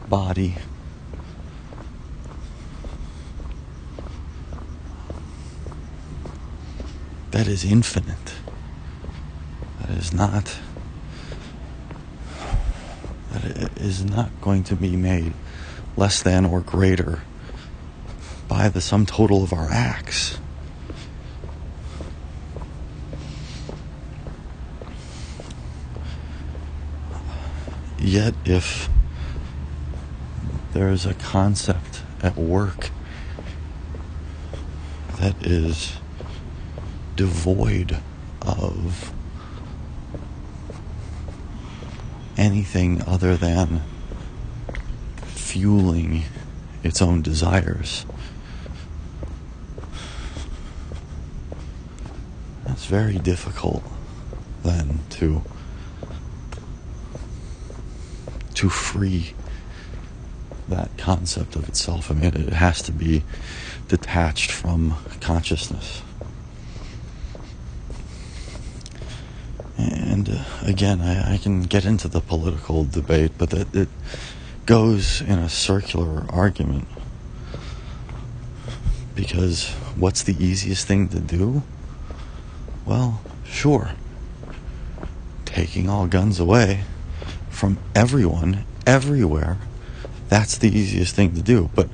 body. 0.08 0.54
That 7.32 7.48
is 7.48 7.64
infinite. 7.64 8.34
That 9.80 9.90
is 9.98 10.12
not. 10.12 10.56
That 13.32 13.76
is 13.80 14.04
not 14.04 14.30
going 14.40 14.62
to 14.64 14.76
be 14.76 14.94
made 14.94 15.32
less 15.96 16.22
than 16.22 16.44
or 16.44 16.60
greater 16.60 17.22
by 18.46 18.68
the 18.68 18.80
sum 18.80 19.04
total 19.04 19.42
of 19.42 19.52
our 19.52 19.68
acts. 19.68 20.38
Yet, 28.16 28.32
if 28.46 28.88
there 30.72 30.88
is 30.88 31.04
a 31.04 31.12
concept 31.12 32.00
at 32.22 32.34
work 32.34 32.88
that 35.20 35.34
is 35.46 35.98
devoid 37.14 37.98
of 38.40 39.12
anything 42.38 43.02
other 43.06 43.36
than 43.36 43.82
fueling 45.18 46.22
its 46.82 47.02
own 47.02 47.20
desires. 47.20 48.06
It's 52.66 52.86
very 52.86 53.18
difficult 53.18 53.82
then 54.62 55.00
to 55.10 55.42
to 58.66 58.70
free 58.70 59.32
that 60.68 60.90
concept 60.98 61.54
of 61.54 61.68
itself. 61.68 62.10
I 62.10 62.14
mean, 62.14 62.34
it 62.34 62.52
has 62.52 62.82
to 62.82 62.92
be 62.92 63.22
detached 63.86 64.50
from 64.50 64.96
consciousness. 65.20 66.02
And 69.78 70.28
uh, 70.28 70.44
again, 70.62 71.00
I, 71.00 71.34
I, 71.34 71.36
can 71.38 71.62
get 71.62 71.84
into 71.84 72.08
the 72.08 72.20
political 72.20 72.84
debate, 72.84 73.32
but 73.38 73.52
it, 73.52 73.72
it 73.72 73.88
goes 74.64 75.20
in 75.20 75.38
a 75.38 75.48
circular 75.48 76.24
argument. 76.30 76.88
Because 79.14 79.68
what's 79.94 80.24
the 80.24 80.34
easiest 80.44 80.88
thing 80.88 81.08
to 81.10 81.20
do? 81.20 81.62
Well, 82.84 83.20
sure. 83.44 83.90
Taking 85.44 85.88
all 85.88 86.08
guns 86.08 86.40
away 86.40 86.82
from 87.56 87.78
everyone, 87.94 88.64
everywhere, 88.86 89.56
that's 90.28 90.58
the 90.58 90.68
easiest 90.68 91.14
thing 91.14 91.34
to 91.34 91.42
do. 91.42 91.70
But 91.74 91.88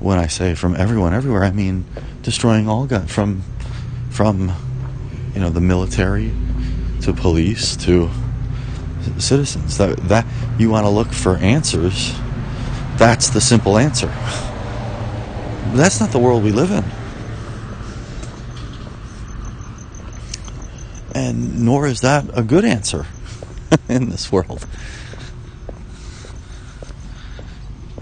when 0.00 0.18
I 0.18 0.26
say 0.26 0.54
from 0.54 0.74
everyone, 0.74 1.12
everywhere, 1.12 1.44
I 1.44 1.52
mean 1.52 1.84
destroying 2.22 2.66
all 2.66 2.86
guns 2.86 3.12
from, 3.12 3.42
from, 4.10 4.52
you 5.34 5.40
know, 5.40 5.50
the 5.50 5.60
military 5.60 6.32
to 7.02 7.12
police 7.12 7.76
to 7.76 8.10
citizens. 9.18 9.76
That 9.76 9.96
that 10.08 10.26
you 10.58 10.70
want 10.70 10.86
to 10.86 10.90
look 10.90 11.12
for 11.12 11.36
answers. 11.36 12.14
That's 12.96 13.28
the 13.28 13.40
simple 13.42 13.76
answer. 13.76 14.08
That's 15.76 16.00
not 16.00 16.10
the 16.10 16.18
world 16.18 16.42
we 16.42 16.52
live 16.52 16.70
in. 16.70 16.84
And 21.14 21.64
nor 21.64 21.86
is 21.86 22.00
that 22.00 22.24
a 22.32 22.42
good 22.42 22.64
answer 22.64 23.06
in 23.88 24.10
this 24.10 24.30
world. 24.30 24.66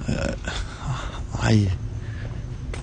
Uh, 0.08 0.34
I 1.34 1.70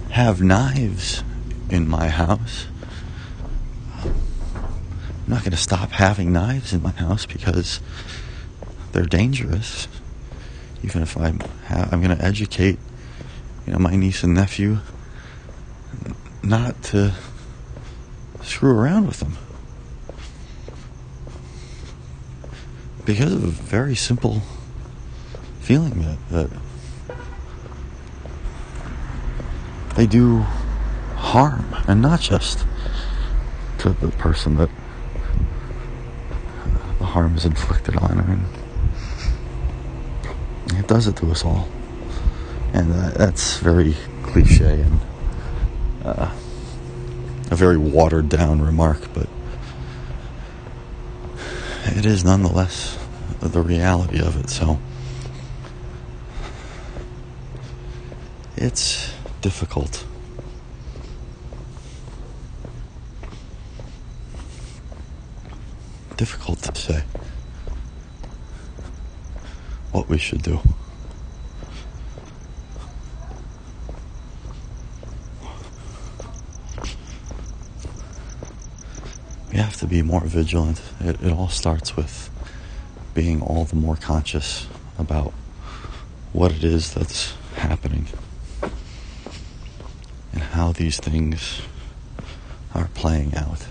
have 0.09 0.41
knives 0.41 1.23
in 1.69 1.87
my 1.87 2.09
house. 2.09 2.67
I'm 4.03 4.13
not 5.27 5.39
going 5.41 5.51
to 5.51 5.57
stop 5.57 5.91
having 5.91 6.33
knives 6.33 6.73
in 6.73 6.81
my 6.81 6.91
house 6.91 7.25
because 7.25 7.79
they're 8.91 9.05
dangerous. 9.05 9.87
Even 10.83 11.01
if 11.01 11.15
I'm, 11.17 11.39
ha- 11.67 11.87
I'm 11.91 12.01
going 12.01 12.15
to 12.17 12.23
educate, 12.23 12.79
you 13.65 13.73
know, 13.73 13.79
my 13.79 13.95
niece 13.95 14.23
and 14.23 14.33
nephew 14.33 14.79
not 16.43 16.81
to 16.83 17.13
screw 18.43 18.71
around 18.77 19.07
with 19.07 19.19
them. 19.19 19.37
Because 23.11 23.33
of 23.33 23.43
a 23.43 23.47
very 23.47 23.93
simple 23.93 24.41
feeling 25.59 25.99
that, 25.99 26.17
that 26.29 26.49
they 29.97 30.07
do 30.07 30.39
harm 31.17 31.75
and 31.89 32.01
not 32.01 32.21
just 32.21 32.65
to 33.79 33.89
the 33.89 34.07
person 34.11 34.55
that 34.55 34.69
the 36.99 37.05
harm 37.05 37.35
is 37.35 37.43
inflicted 37.43 37.97
on. 37.97 38.17
I 38.17 38.23
mean, 38.23 38.45
it 40.79 40.87
does 40.87 41.05
it 41.05 41.17
to 41.17 41.31
us 41.31 41.43
all. 41.43 41.67
And 42.71 42.93
uh, 42.93 43.09
that's 43.09 43.57
very 43.57 43.97
cliche 44.23 44.79
and 44.79 44.99
uh, 46.05 46.33
a 47.51 47.55
very 47.55 47.75
watered 47.75 48.29
down 48.29 48.61
remark, 48.61 49.01
but 49.13 49.27
it 51.87 52.05
is 52.05 52.23
nonetheless 52.23 53.00
the 53.47 53.61
reality 53.61 54.19
of 54.19 54.37
it. 54.37 54.49
So 54.49 54.79
it's 58.55 59.13
difficult. 59.41 60.05
Difficult 66.17 66.59
to 66.63 66.75
say 66.75 67.03
what 69.91 70.07
we 70.07 70.17
should 70.17 70.43
do. 70.43 70.61
we 79.51 79.57
have 79.57 79.75
to 79.77 79.85
be 79.85 80.01
more 80.01 80.21
vigilant. 80.21 80.81
It, 81.01 81.21
it 81.21 81.31
all 81.31 81.49
starts 81.49 81.95
with 81.97 82.30
being 83.13 83.41
all 83.41 83.65
the 83.65 83.75
more 83.75 83.95
conscious 83.95 84.67
about 84.97 85.33
what 86.33 86.51
it 86.51 86.63
is 86.63 86.93
that's 86.93 87.35
happening 87.55 88.07
and 90.33 90.41
how 90.41 90.71
these 90.71 90.97
things 90.97 91.61
are 92.73 92.89
playing 92.93 93.35
out. 93.35 93.67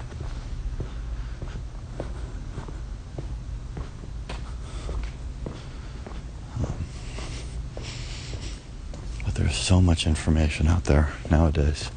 But 9.25 9.35
there's 9.35 9.57
so 9.57 9.81
much 9.81 10.07
information 10.07 10.67
out 10.69 10.85
there 10.85 11.13
nowadays 11.31 11.91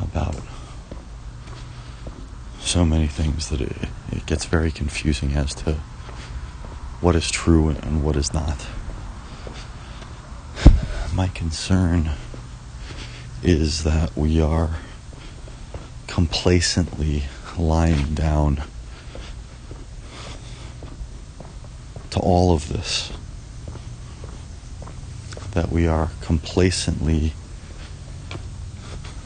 about 0.00 0.34
so 2.68 2.84
many 2.84 3.06
things 3.06 3.48
that 3.48 3.62
it, 3.62 3.72
it 4.12 4.26
gets 4.26 4.44
very 4.44 4.70
confusing 4.70 5.32
as 5.32 5.54
to 5.54 5.72
what 7.00 7.16
is 7.16 7.30
true 7.30 7.70
and 7.70 8.04
what 8.04 8.14
is 8.14 8.34
not. 8.34 8.66
My 11.14 11.28
concern 11.28 12.10
is 13.42 13.84
that 13.84 14.14
we 14.14 14.38
are 14.38 14.76
complacently 16.08 17.24
lying 17.56 18.14
down 18.14 18.62
to 22.10 22.20
all 22.20 22.52
of 22.52 22.68
this. 22.68 23.10
That 25.52 25.72
we 25.72 25.86
are 25.86 26.10
complacently 26.20 27.32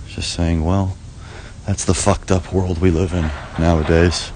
just 0.07 0.33
saying, 0.33 0.65
well, 0.65 0.97
that's 1.67 1.85
the 1.85 1.95
fucked 1.95 2.33
up 2.33 2.53
world 2.53 2.79
we 2.79 2.91
live 2.91 3.13
in 3.13 3.31
nowadays. 3.59 4.33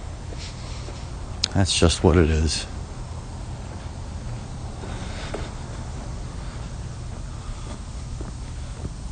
That's 1.54 1.76
just 1.76 2.04
what 2.04 2.16
it 2.16 2.30
is. 2.30 2.66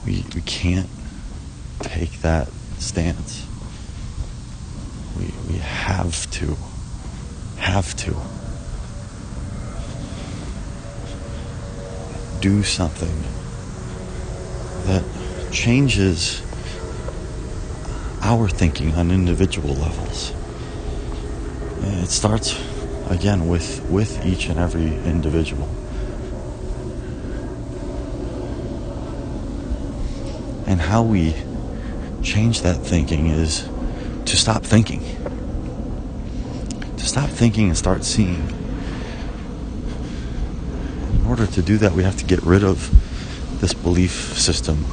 We, 0.06 0.24
we 0.34 0.42
can't 0.42 0.88
take 1.80 2.20
that 2.20 2.48
stance. 2.78 3.46
We, 5.18 5.32
we 5.48 5.58
have 5.58 6.30
to. 6.32 6.56
Have 7.56 7.96
to. 7.96 8.14
Do 12.40 12.62
something 12.62 13.24
that 14.84 15.02
changes 15.50 16.43
our 18.24 18.48
thinking 18.48 18.94
on 18.94 19.10
individual 19.10 19.74
levels. 19.74 20.32
It 22.02 22.08
starts 22.08 22.58
again 23.10 23.48
with 23.48 23.86
with 23.90 24.24
each 24.24 24.46
and 24.46 24.58
every 24.58 24.86
individual. 25.04 25.68
And 30.66 30.80
how 30.80 31.02
we 31.02 31.34
change 32.22 32.62
that 32.62 32.78
thinking 32.78 33.26
is 33.26 33.68
to 34.24 34.36
stop 34.36 34.64
thinking. 34.64 35.02
To 36.96 37.04
stop 37.04 37.28
thinking 37.28 37.68
and 37.68 37.76
start 37.76 38.04
seeing. 38.04 38.48
In 41.12 41.26
order 41.26 41.46
to 41.46 41.60
do 41.60 41.76
that, 41.76 41.92
we 41.92 42.02
have 42.02 42.16
to 42.16 42.24
get 42.24 42.42
rid 42.42 42.64
of 42.64 42.90
this 43.60 43.74
belief 43.74 44.38
system 44.38 44.86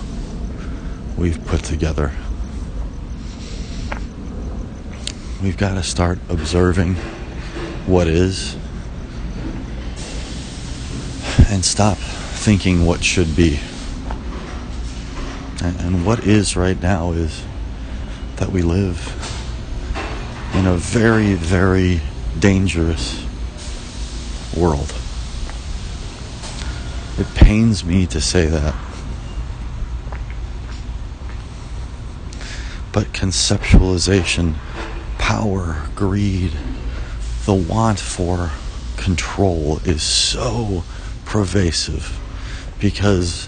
we've 1.18 1.44
put 1.46 1.64
together. 1.64 2.12
We've 5.42 5.58
got 5.58 5.74
to 5.74 5.82
start 5.82 6.20
observing 6.30 6.94
what 7.88 8.08
is 8.08 8.56
and 11.50 11.66
stop 11.66 11.98
thinking 11.98 12.86
what 12.86 13.04
should 13.04 13.36
be. 13.36 13.60
And, 15.64 16.06
what 16.06 16.28
is 16.28 16.56
right 16.56 16.80
now 16.80 17.14
is 17.14 17.44
that 18.36 18.52
we 18.52 18.62
live 18.62 19.00
in 20.54 20.68
a 20.68 20.76
very, 20.76 21.34
very 21.34 22.02
dangerous 22.38 23.26
world. 24.56 24.94
It 27.18 27.28
pains 27.34 27.84
me 27.84 28.06
to 28.08 28.22
say 28.22 28.46
that. 28.46 28.76
But 32.92 33.08
conceptualization, 33.08 34.56
power, 35.32 35.88
greed, 35.96 36.52
the 37.46 37.54
want 37.54 37.98
for 37.98 38.52
control 38.98 39.80
is 39.86 40.04
so 40.04 40.84
pervasive 41.24 42.20
because, 42.82 43.48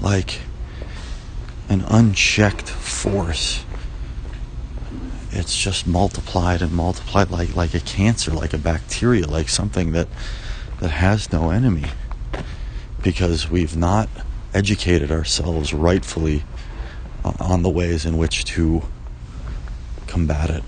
like 0.00 0.40
an 1.68 1.82
unchecked 1.82 2.70
force, 2.70 3.62
it's 5.32 5.54
just 5.54 5.86
multiplied 5.86 6.62
and 6.62 6.72
multiplied 6.72 7.30
like, 7.30 7.54
like 7.54 7.74
a 7.74 7.80
cancer, 7.80 8.30
like 8.30 8.54
a 8.54 8.58
bacteria, 8.58 9.26
like 9.26 9.50
something 9.50 9.92
that, 9.92 10.08
that 10.80 10.92
has 10.92 11.30
no 11.30 11.50
enemy 11.50 11.84
because 13.02 13.50
we've 13.50 13.76
not 13.76 14.08
educated 14.54 15.12
ourselves 15.12 15.74
rightfully 15.74 16.42
on 17.38 17.62
the 17.62 17.68
ways 17.68 18.06
in 18.06 18.16
which 18.16 18.46
to 18.46 18.82
combat 20.10 20.50
it. 20.50 20.64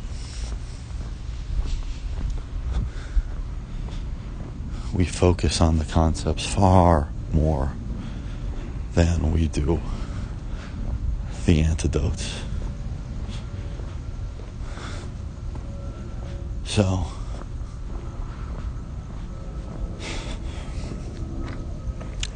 we 4.95 5.05
focus 5.05 5.61
on 5.61 5.79
the 5.79 5.85
concepts 5.85 6.47
far 6.47 7.09
more 7.33 7.73
than 8.95 9.33
we 9.33 9.49
do 9.49 9.81
the 11.47 11.61
antidotes. 11.61 12.41
So, 16.65 17.07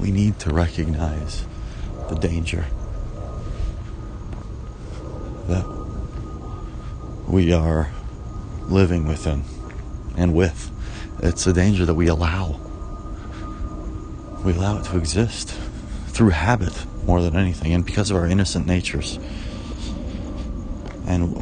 we 0.01 0.11
need 0.11 0.39
to 0.41 0.51
recognize 0.51 1.45
the 2.09 2.17
danger 2.17 2.67
that 5.47 5.65
we 7.29 7.53
are 7.53 7.91
living 8.69 9.07
within 9.07 9.45
and 10.17 10.35
with. 10.35 10.71
It's 11.23 11.47
a 11.47 11.53
danger 11.53 11.87
that 11.87 11.95
we 11.95 12.09
allow. 12.09 12.61
We 14.45 14.53
allow 14.53 14.79
it 14.79 14.85
to 14.87 14.97
exist 14.97 15.51
through 16.09 16.31
habit 16.31 16.73
more 17.05 17.23
than 17.23 17.37
anything, 17.37 17.73
and 17.73 17.85
because 17.85 18.11
of 18.11 18.17
our 18.17 18.27
innocent 18.27 18.67
natures. 18.67 19.19
And 21.07 21.37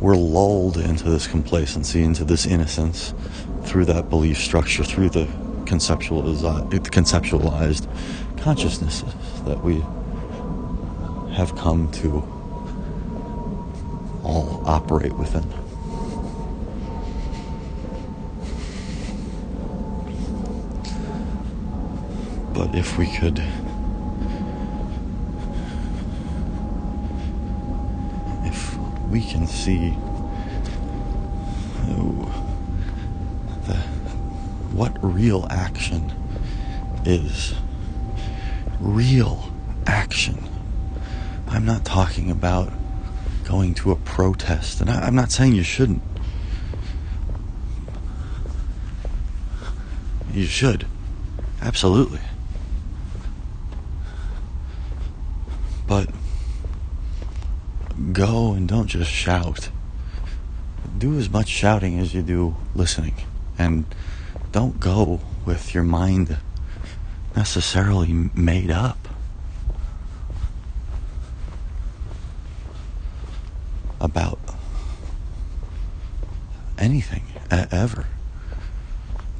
we're 0.00 0.16
lulled 0.16 0.76
into 0.76 1.10
this 1.10 1.26
complacency, 1.26 2.02
into 2.02 2.24
this 2.24 2.46
innocence 2.46 3.14
through 3.64 3.86
that 3.86 4.10
belief 4.10 4.38
structure, 4.38 4.84
through 4.84 5.10
the 5.10 5.26
conceptualized, 5.64 7.88
consciousnesses 8.38 9.14
that 9.44 9.62
we 9.62 9.82
have 11.34 11.54
come 11.56 11.90
to 11.92 12.22
all 14.24 14.62
operate 14.64 15.12
within. 15.14 15.44
But 22.54 22.74
if 22.74 22.96
we 22.98 23.06
could 23.06 23.42
if 28.44 28.76
we 29.10 29.20
can 29.22 29.46
see 29.46 29.96
the, 33.66 33.76
what 34.72 34.96
real 35.02 35.46
action 35.50 36.12
is 37.04 37.54
real 38.80 39.50
action 39.86 40.38
i'm 41.48 41.64
not 41.64 41.84
talking 41.84 42.30
about 42.30 42.72
going 43.44 43.74
to 43.74 43.90
a 43.92 43.96
protest 43.96 44.80
and 44.80 44.90
I, 44.90 45.06
i'm 45.06 45.14
not 45.14 45.30
saying 45.30 45.54
you 45.54 45.62
shouldn't 45.62 46.02
you 50.32 50.46
should 50.46 50.86
absolutely 51.62 52.20
But 55.86 56.08
go 58.12 58.52
and 58.52 58.68
don't 58.68 58.86
just 58.86 59.10
shout. 59.10 59.70
Do 60.98 61.18
as 61.18 61.28
much 61.28 61.48
shouting 61.48 61.98
as 61.98 62.14
you 62.14 62.22
do 62.22 62.56
listening. 62.74 63.14
And 63.58 63.84
don't 64.52 64.80
go 64.80 65.20
with 65.44 65.74
your 65.74 65.84
mind 65.84 66.38
necessarily 67.36 68.30
made 68.34 68.70
up. 68.70 69.08
About 74.04 74.38
anything 76.76 77.22
ever. 77.50 78.06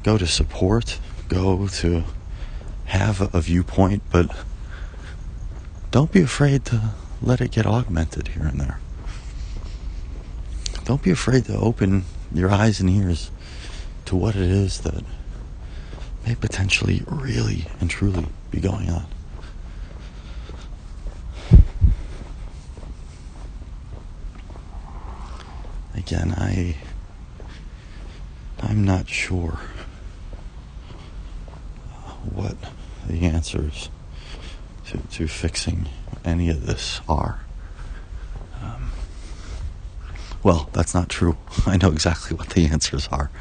Go 0.03 0.17
to 0.17 0.27
support, 0.27 0.99
go 1.29 1.69
to 1.69 2.05
have 2.87 3.35
a 3.35 3.43
viewpoint, 3.43 4.03
but 4.11 4.35
don't 5.91 6.11
be 6.11 6.23
afraid 6.23 6.65
to 6.65 6.95
let 7.21 7.43
it 7.43 7.51
get 7.51 7.67
augmented 7.67 8.29
here 8.29 8.47
and 8.47 8.59
there. 8.59 8.81
Don't 10.85 11.03
be 11.03 11.11
afraid 11.11 11.45
to 11.45 11.59
open 11.59 12.05
your 12.33 12.51
eyes 12.51 12.81
and 12.81 12.89
ears 12.89 13.31
to 14.07 14.17
what 14.17 14.35
it 14.35 14.51
is 14.51 14.81
that 14.81 15.05
may 16.27 16.35
potentially 16.35 17.03
really 17.07 17.67
and 17.81 17.91
truly 17.91 18.27
be 18.51 18.61
going 18.61 18.89
on. 18.89 19.07
Again, 26.15 26.35
I 26.39 26.77
I'm 28.61 28.85
not 28.85 29.09
sure 29.09 29.59
what 32.33 32.55
the 33.09 33.25
answers 33.27 33.89
to, 34.87 34.99
to 34.99 35.27
fixing 35.27 35.89
any 36.25 36.51
of 36.51 36.67
this 36.67 37.01
are. 37.09 37.41
Um, 38.63 38.93
well, 40.45 40.71
that's 40.73 40.95
not 40.95 41.09
true. 41.09 41.37
I 41.67 41.79
know 41.79 41.91
exactly 41.91 42.37
what 42.37 42.51
the 42.51 42.67
answers 42.67 43.09
are. 43.09 43.33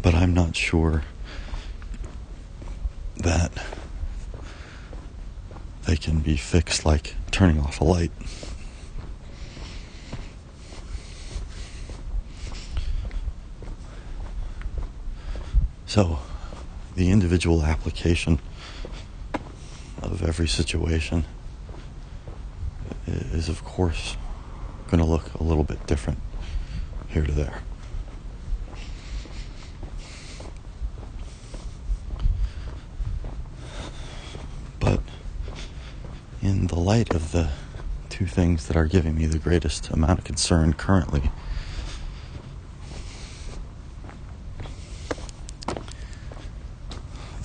But 0.00 0.14
I'm 0.14 0.32
not 0.32 0.54
sure 0.54 1.02
that 3.16 3.50
they 5.84 5.96
can 5.96 6.20
be 6.20 6.36
fixed 6.36 6.84
like 6.84 7.16
turning 7.32 7.58
off 7.58 7.80
a 7.80 7.84
light. 7.84 8.12
So, 15.96 16.18
the 16.94 17.10
individual 17.10 17.62
application 17.62 18.38
of 20.02 20.22
every 20.22 20.46
situation 20.46 21.24
is, 23.06 23.48
of 23.48 23.64
course, 23.64 24.18
going 24.88 24.98
to 24.98 25.06
look 25.06 25.32
a 25.32 25.42
little 25.42 25.64
bit 25.64 25.86
different 25.86 26.18
here 27.08 27.24
to 27.24 27.32
there. 27.32 27.62
But 34.78 35.00
in 36.42 36.66
the 36.66 36.76
light 36.78 37.14
of 37.14 37.32
the 37.32 37.48
two 38.10 38.26
things 38.26 38.66
that 38.66 38.76
are 38.76 38.84
giving 38.84 39.16
me 39.16 39.24
the 39.24 39.38
greatest 39.38 39.88
amount 39.88 40.18
of 40.18 40.26
concern 40.26 40.74
currently, 40.74 41.30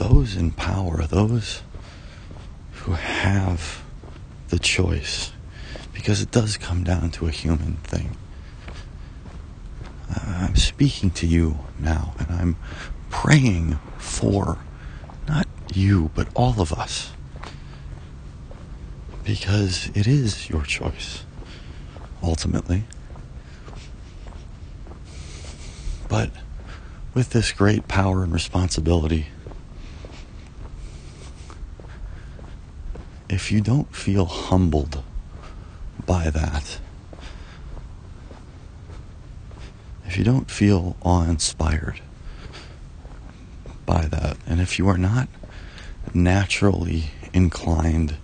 those 0.01 0.35
in 0.35 0.49
power, 0.49 1.03
those 1.03 1.61
who 2.71 2.93
have 2.93 3.83
the 4.49 4.57
choice, 4.57 5.31
because 5.93 6.23
it 6.23 6.31
does 6.31 6.57
come 6.57 6.83
down 6.83 7.11
to 7.11 7.27
a 7.27 7.31
human 7.31 7.75
thing. 7.83 8.17
Uh, 10.09 10.47
I'm 10.47 10.55
speaking 10.55 11.11
to 11.11 11.27
you 11.27 11.59
now, 11.77 12.15
and 12.17 12.31
I'm 12.31 12.55
praying 13.11 13.77
for 13.99 14.57
not 15.27 15.47
you, 15.71 16.09
but 16.15 16.27
all 16.33 16.59
of 16.59 16.73
us. 16.73 17.11
Because 19.23 19.91
it 19.93 20.07
is 20.07 20.49
your 20.49 20.63
choice, 20.63 21.23
ultimately. 22.23 22.85
But 26.09 26.31
with 27.13 27.29
this 27.29 27.51
great 27.51 27.87
power 27.87 28.23
and 28.23 28.33
responsibility, 28.33 29.27
if 33.41 33.51
you 33.51 33.59
don't 33.59 33.95
feel 33.95 34.25
humbled 34.25 35.03
by 36.05 36.29
that, 36.29 36.77
if 40.05 40.15
you 40.15 40.23
don't 40.23 40.51
feel 40.51 40.95
awe 41.01 41.23
inspired 41.23 42.01
by 43.87 44.03
that, 44.03 44.37
and 44.45 44.61
if 44.61 44.77
you 44.77 44.87
are 44.87 44.97
not 44.97 45.27
naturally 46.13 47.05
inclined 47.33 48.15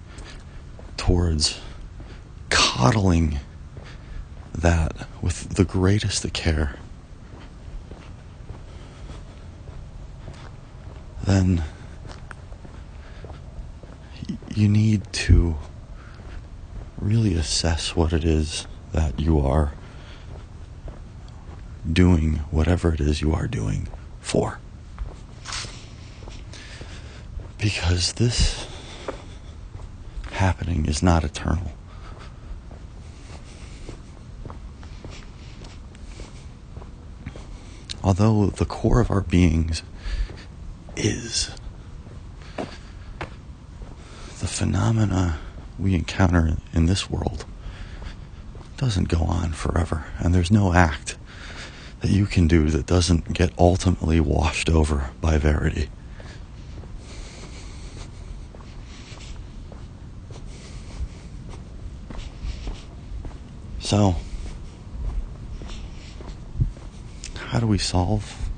towards 0.98 1.60
coddling 2.52 3.40
that 4.54 5.08
with 5.20 5.56
the 5.56 5.66
greatest 5.66 6.32
care, 6.32 6.76
then 11.24 11.64
you 14.58 14.68
need 14.68 15.04
to 15.14 15.56
really 16.98 17.36
assess 17.36 17.96
what 17.96 18.12
it 18.12 18.24
is 18.24 18.66
that 18.92 19.20
you 19.20 19.40
are 19.40 19.74
doing, 21.92 22.38
whatever 22.50 22.92
it 22.92 23.00
is 23.00 23.22
you 23.22 23.32
are 23.34 23.48
doing 23.48 23.88
for. 24.20 24.60
Because 27.60 28.14
this 28.14 28.68
happening 30.32 30.88
is 30.88 31.04
not 31.04 31.24
eternal. 31.24 31.72
Although 38.04 38.48
the 38.48 38.66
core 38.66 39.02
of 39.02 39.12
our 39.12 39.22
beings 39.22 39.84
is 40.96 41.52
phenomena 44.58 45.38
we 45.78 45.94
encounter 45.94 46.58
in 46.74 46.88
this 46.88 47.08
world 47.08 47.46
doesn't 48.76 49.08
go 49.08 49.20
on 49.20 49.52
forever, 49.52 50.08
and 50.18 50.34
there's 50.34 50.50
no 50.50 50.74
act 50.74 51.16
that 52.00 52.10
you 52.10 52.26
can 52.26 52.48
do 52.48 52.68
that 52.72 52.88
doesn't 52.88 53.32
get 53.34 53.52
ultimately 53.60 54.20
washed 54.20 54.68
over 54.68 55.12
by 55.22 55.38
verity. 55.38 55.90
So, 63.80 64.16
how 67.36 67.60
do 67.60 67.68
we 67.68 67.78
solve 67.78 68.50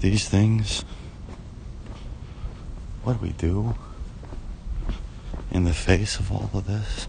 these 0.00 0.28
things? 0.28 0.84
What 3.04 3.14
do 3.14 3.20
we 3.20 3.32
do? 3.32 3.74
In 5.52 5.64
the 5.64 5.74
face 5.74 6.18
of 6.18 6.32
all 6.32 6.50
of 6.54 6.66
this? 6.66 7.06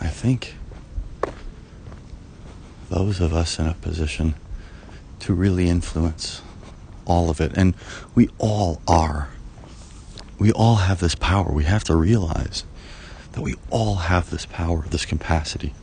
I 0.00 0.06
think 0.06 0.54
those 2.90 3.20
of 3.20 3.34
us 3.34 3.58
in 3.58 3.66
a 3.66 3.74
position 3.74 4.34
to 5.18 5.34
really 5.34 5.68
influence 5.68 6.42
all 7.04 7.30
of 7.30 7.40
it. 7.40 7.52
And 7.56 7.74
we 8.14 8.28
all 8.38 8.80
are. 8.88 9.28
We 10.38 10.52
all 10.52 10.76
have 10.76 11.00
this 11.00 11.14
power. 11.14 11.50
We 11.52 11.64
have 11.64 11.84
to 11.84 11.96
realize 11.96 12.64
that 13.32 13.42
we 13.42 13.54
all 13.70 13.96
have 13.96 14.30
this 14.30 14.46
power, 14.46 14.84
this 14.88 15.04
capacity. 15.04 15.74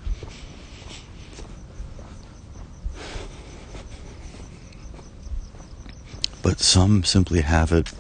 But 6.42 6.60
some 6.60 7.04
simply 7.04 7.42
have 7.42 7.72
it 7.72 7.92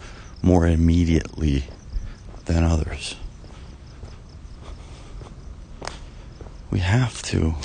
more 0.41 0.65
immediately 0.68 1.65
than 2.45 2.63
others. 2.63 3.15
We 6.72 6.80
have 6.80 7.22
to 7.24 7.55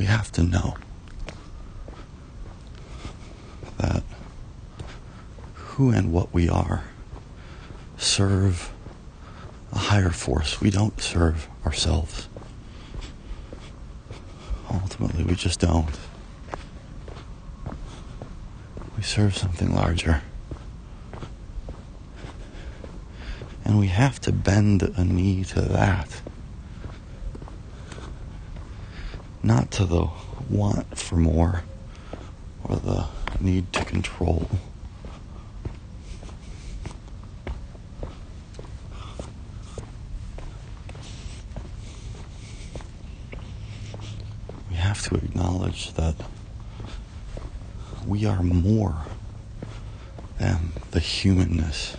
we 0.00 0.06
have 0.06 0.32
to 0.32 0.42
know 0.42 0.78
that 3.76 4.02
who 5.52 5.90
and 5.90 6.10
what 6.10 6.32
we 6.32 6.48
are 6.48 6.84
serve 7.98 8.72
a 9.72 9.78
higher 9.78 10.08
force. 10.08 10.58
We 10.58 10.70
don't 10.70 10.98
serve 11.02 11.48
ourselves. 11.66 12.28
Ultimately, 14.72 15.22
we 15.22 15.34
just 15.34 15.60
don't. 15.60 15.94
We 18.96 19.02
serve 19.02 19.36
something 19.36 19.74
larger. 19.74 20.22
And 23.66 23.78
we 23.78 23.88
have 23.88 24.18
to 24.20 24.32
bend 24.32 24.82
a 24.82 25.04
knee 25.04 25.44
to 25.44 25.60
that. 25.60 26.22
Not 29.42 29.70
to 29.72 29.84
the 29.84 30.08
want 30.48 30.98
for 30.98 31.16
more 31.16 31.62
or 32.64 32.76
the 32.76 33.06
need 33.40 33.72
to 33.72 33.84
control. 33.84 34.48
We 44.68 44.76
have 44.76 45.02
to 45.08 45.14
acknowledge 45.14 45.94
that 45.94 46.16
we 48.06 48.26
are 48.26 48.42
more 48.42 49.06
than 50.38 50.72
the 50.90 51.00
humanness 51.00 51.96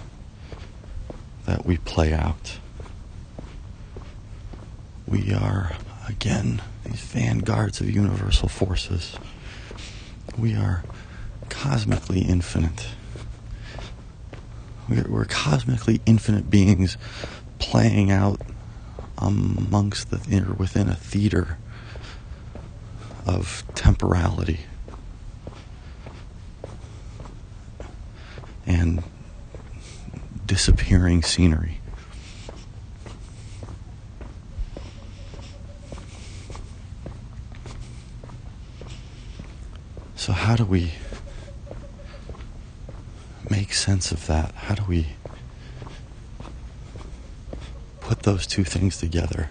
that 1.46 1.66
we 1.66 1.78
play 1.78 2.14
out. 2.14 2.58
We 5.08 5.34
are, 5.34 5.76
again, 6.08 6.62
these 6.92 7.02
vanguards 7.02 7.80
of 7.80 7.90
universal 7.90 8.50
forces. 8.50 9.18
We 10.38 10.56
are 10.56 10.84
cosmically 11.50 12.22
infinite. 12.22 12.90
We're, 14.90 15.08
we're 15.08 15.26
cosmically 15.26 16.02
infinite 16.06 16.50
beings 16.50 16.98
playing 17.60 18.12
out 18.12 18.42
amongst 19.18 20.10
the 20.10 20.46
or 20.46 20.54
within 20.54 20.90
a 20.90 20.96
theater 20.96 21.58
of 23.26 23.64
temporality 23.76 24.62
and 28.66 29.04
disappearing 30.46 31.22
scenery. 31.22 31.82
So, 40.22 40.34
how 40.52 40.58
do 40.58 40.66
we 40.66 40.92
make 43.50 43.72
sense 43.72 44.12
of 44.12 44.28
that? 44.28 44.54
How 44.54 44.76
do 44.76 44.84
we 44.84 45.08
put 48.02 48.24
those 48.24 48.46
two 48.46 48.66
things 48.66 48.98
together? 48.98 49.48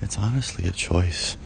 It's 0.00 0.16
honestly 0.16 0.68
a 0.68 0.70
choice. 0.70 1.36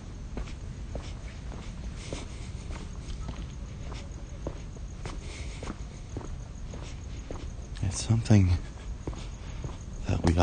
It's 7.83 8.07
something 8.07 8.59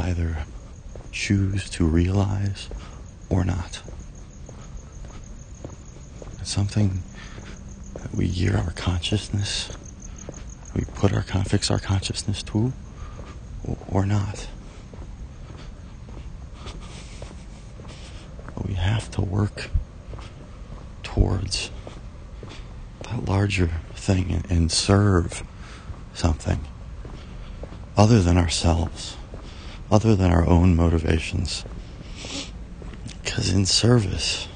either 0.04 0.40
choose 1.14 1.70
to 1.70 1.86
realize 1.86 2.70
or 3.30 3.46
not. 3.46 3.82
It's 6.40 6.52
something 6.52 7.02
that 7.94 8.14
we 8.14 8.28
gear 8.28 8.58
our 8.58 8.72
consciousness, 8.72 9.76
we 10.76 10.84
put 10.96 11.14
our 11.14 11.22
fix 11.22 11.72
our 11.72 11.80
consciousness 11.80 12.44
to, 12.44 12.74
or 13.88 14.06
not. 14.06 14.48
But 18.54 18.68
we 18.68 18.74
have 18.74 19.10
to 19.12 19.22
work 19.22 19.70
towards 21.02 21.72
that 23.04 23.24
larger 23.26 23.70
thing 23.96 24.44
and 24.50 24.70
serve 24.70 25.44
something 26.14 26.60
other 27.96 28.22
than 28.22 28.38
ourselves 28.38 29.16
other 29.92 30.16
than 30.16 30.32
our 30.32 30.46
own 30.48 30.76
motivations. 30.76 31.66
Because 33.24 33.52
in 33.52 33.66
service, 33.66 34.48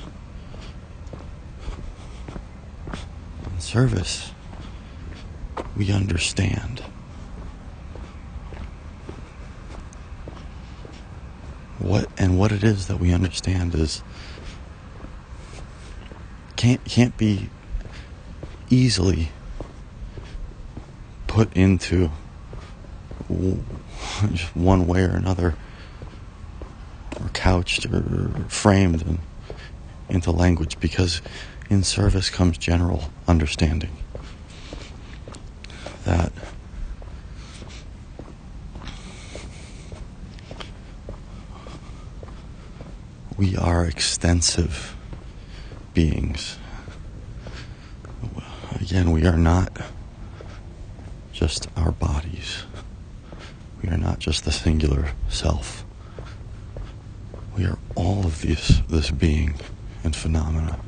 in 3.45 3.59
service, 3.59 4.31
we 5.75 5.91
understand. 5.91 6.81
What 11.79 12.09
and 12.17 12.37
what 12.37 12.51
it 12.51 12.63
is 12.63 12.87
that 12.87 12.99
we 12.99 13.13
understand 13.13 13.75
is 13.75 14.03
can't 16.55 16.83
can't 16.85 17.15
be 17.17 17.49
easily 18.69 19.29
put 21.27 21.55
into 21.55 22.09
one 24.53 24.87
way 24.87 25.03
or 25.03 25.15
another, 25.15 25.55
or 27.21 27.29
couched 27.29 27.85
or 27.85 28.29
framed 28.47 29.01
in, 29.01 29.19
into 30.09 30.31
language 30.31 30.79
because 30.79 31.21
in 31.69 31.83
service 31.83 32.29
comes 32.29 32.57
general 32.57 33.09
understanding 33.27 33.91
that 36.05 36.31
we 43.37 43.55
are 43.55 43.85
extensive 43.85 44.95
beings. 45.93 46.57
Again, 48.79 49.11
we 49.11 49.25
are 49.25 49.37
not 49.37 49.69
just 51.33 51.67
our 51.75 51.91
bodies. 51.91 52.63
We 53.81 53.89
are 53.89 53.97
not 53.97 54.19
just 54.19 54.43
the 54.43 54.51
singular 54.51 55.11
self. 55.29 55.85
We 57.55 57.65
are 57.65 57.77
all 57.95 58.25
of 58.25 58.41
this, 58.41 58.81
this 58.89 59.11
being 59.11 59.55
and 60.03 60.15
phenomena. 60.15 60.79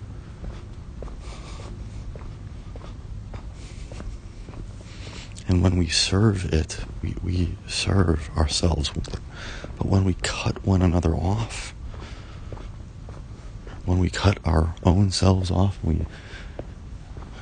And 5.47 5.63
when 5.63 5.77
we 5.77 5.87
serve 5.87 6.53
it, 6.53 6.79
we, 7.01 7.15
we 7.23 7.57
serve 7.67 8.29
ourselves. 8.37 8.89
But 8.89 9.85
when 9.85 10.03
we 10.03 10.15
cut 10.21 10.63
one 10.63 10.81
another 10.81 11.15
off, 11.15 11.73
when 13.85 13.97
we 13.97 14.09
cut 14.11 14.37
our 14.45 14.75
own 14.83 15.09
selves 15.09 15.49
off, 15.49 15.79
we 15.83 16.05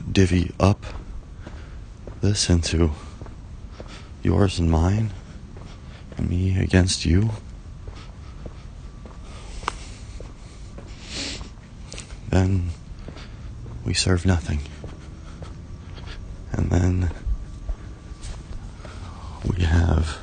divvy 0.10 0.54
up 0.60 0.86
this 2.22 2.50
into 2.50 2.92
yours 4.24 4.58
and 4.58 4.72
mine 4.72 5.12
me 6.20 6.58
against 6.60 7.06
you. 7.06 7.30
Then 12.30 12.70
we 13.86 13.94
serve 13.94 14.26
nothing. 14.26 14.60
And 16.52 16.70
then 16.70 17.12
we 19.44 19.64
have 19.64 20.20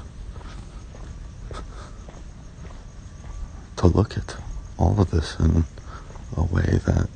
to 3.76 3.86
look 3.86 4.16
at 4.16 4.36
all 4.78 5.01
of 5.01 5.11
this 5.11 5.38
in 5.38 5.64
a 6.36 6.42
way 6.42 6.80
that 6.86 7.09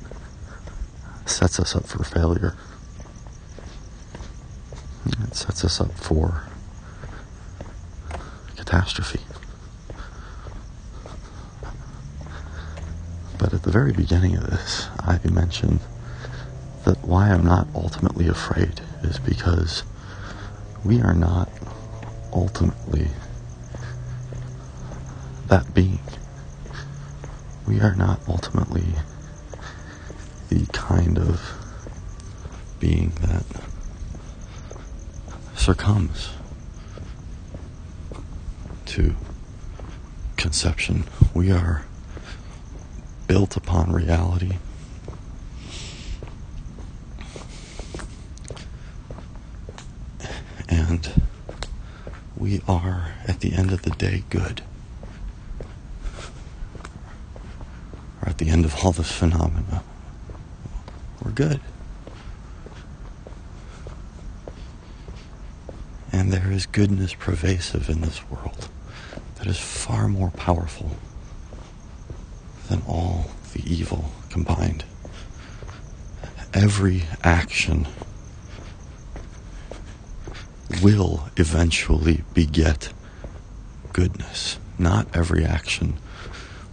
sets 1.25 1.59
us 1.59 1.75
up 1.75 1.85
for 1.85 2.03
failure. 2.03 2.55
It 5.05 5.35
sets 5.35 5.63
us 5.63 5.79
up 5.79 5.91
for 5.93 6.48
catastrophe. 8.69 9.19
But 13.39 13.51
at 13.51 13.63
the 13.63 13.71
very 13.71 13.93
beginning 13.93 14.35
of 14.35 14.47
this, 14.47 14.89
I 14.99 15.19
mentioned 15.27 15.79
that 16.85 17.03
why 17.03 17.29
I'm 17.29 17.43
not 17.43 17.67
ultimately 17.73 18.27
afraid 18.27 18.81
is 19.01 19.17
because 19.17 19.81
we 20.85 21.01
are 21.01 21.15
not 21.15 21.49
ultimately 22.31 23.07
that 25.47 25.73
being. 25.73 25.99
We 27.67 27.81
are 27.81 27.95
not 27.95 28.19
ultimately 28.27 28.85
the 30.49 30.67
kind 30.73 31.17
of 31.17 31.41
being 32.79 33.09
that 33.21 33.45
succumbs 35.55 36.29
to 38.89 39.15
conception. 40.35 41.03
We 41.35 41.51
are 41.51 41.85
built 43.27 43.55
upon 43.55 43.91
reality. 43.91 44.57
And 50.67 51.21
we 52.35 52.61
are, 52.67 53.13
at 53.27 53.41
the 53.41 53.53
end 53.53 53.71
of 53.71 53.83
the 53.83 53.91
day, 53.91 54.23
good. 54.31 54.63
Or 58.23 58.29
at 58.29 58.39
the 58.39 58.49
end 58.49 58.65
of 58.65 58.83
all 58.83 58.91
this 58.91 59.11
phenomena, 59.11 59.83
we're 61.23 61.31
good. 61.31 61.59
And 66.11 66.33
there 66.33 66.51
is 66.51 66.65
goodness 66.65 67.13
pervasive 67.13 67.87
in 67.87 68.01
this 68.01 68.27
world 68.31 68.67
that 69.39 69.47
is 69.47 69.57
far 69.57 70.07
more 70.09 70.31
powerful 70.31 70.91
than 72.67 72.81
all 72.87 73.31
the 73.53 73.63
evil 73.65 74.11
combined. 74.29 74.83
Every 76.53 77.03
action 77.23 77.87
will 80.83 81.29
eventually 81.37 82.23
beget 82.33 82.91
goodness. 83.93 84.59
Not 84.77 85.07
every 85.13 85.43
action, 85.43 85.99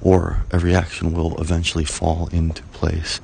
or 0.01 0.45
every 0.53 0.75
action 0.75 1.13
will 1.13 1.41
eventually 1.41 1.85
fall 1.85 2.29
into 2.33 2.63
place 2.65 3.21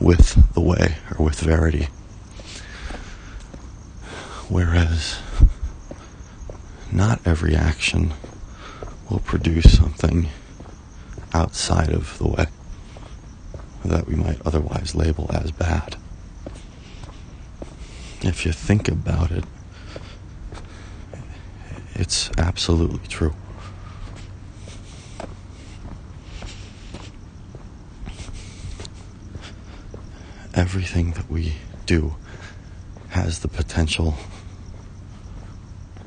with 0.00 0.52
the 0.54 0.60
way 0.60 0.98
or 1.16 1.24
with 1.24 1.40
verity. 1.40 1.88
Whereas 4.48 5.18
not 6.96 7.20
every 7.26 7.54
action 7.54 8.14
will 9.10 9.18
produce 9.18 9.76
something 9.76 10.30
outside 11.34 11.90
of 11.90 12.16
the 12.16 12.26
way 12.26 12.46
that 13.84 14.08
we 14.08 14.14
might 14.14 14.40
otherwise 14.46 14.94
label 14.94 15.30
as 15.34 15.52
bad. 15.52 15.96
If 18.22 18.46
you 18.46 18.52
think 18.52 18.88
about 18.88 19.30
it, 19.30 19.44
it's 21.94 22.30
absolutely 22.38 23.06
true. 23.08 23.34
Everything 30.54 31.12
that 31.12 31.30
we 31.30 31.56
do 31.84 32.16
has 33.10 33.40
the 33.40 33.48
potential 33.48 34.16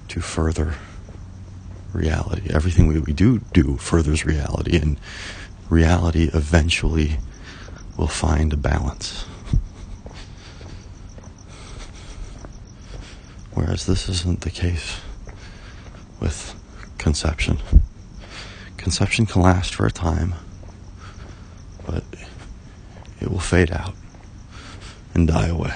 to 0.09 0.21
further 0.21 0.75
reality. 1.93 2.49
Everything 2.53 2.87
we, 2.87 2.99
we 2.99 3.13
do 3.13 3.39
do 3.53 3.77
furthers 3.77 4.25
reality, 4.25 4.77
and 4.77 4.99
reality 5.69 6.29
eventually 6.33 7.17
will 7.97 8.07
find 8.07 8.53
a 8.53 8.57
balance. 8.57 9.25
Whereas 13.53 13.85
this 13.85 14.07
isn't 14.07 14.41
the 14.41 14.49
case 14.49 14.99
with 16.19 16.55
conception. 16.97 17.59
Conception 18.77 19.25
can 19.25 19.41
last 19.41 19.75
for 19.75 19.85
a 19.85 19.91
time, 19.91 20.33
but 21.85 22.03
it 23.19 23.29
will 23.29 23.39
fade 23.39 23.71
out 23.71 23.93
and 25.13 25.27
die 25.27 25.47
away. 25.47 25.73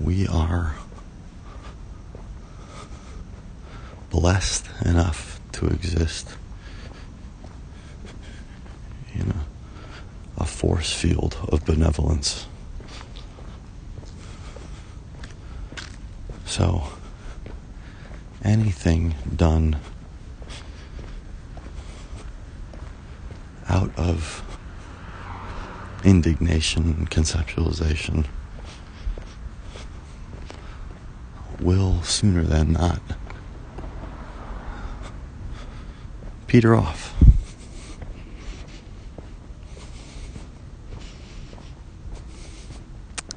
We 0.00 0.26
are 0.26 0.76
blessed 4.08 4.66
enough 4.84 5.38
to 5.52 5.66
exist 5.66 6.36
in 9.14 9.30
a, 9.30 9.44
a 10.38 10.46
force 10.46 10.92
field 10.92 11.36
of 11.48 11.66
benevolence. 11.66 12.46
So, 16.46 16.84
anything 18.42 19.14
done 19.36 19.76
out 23.68 23.96
of 23.96 24.42
indignation 26.04 26.84
and 26.84 27.10
conceptualization 27.10 28.24
will 31.62 32.02
sooner 32.02 32.42
than 32.42 32.72
not 32.72 33.00
peter 36.50 36.74
off. 36.74 37.14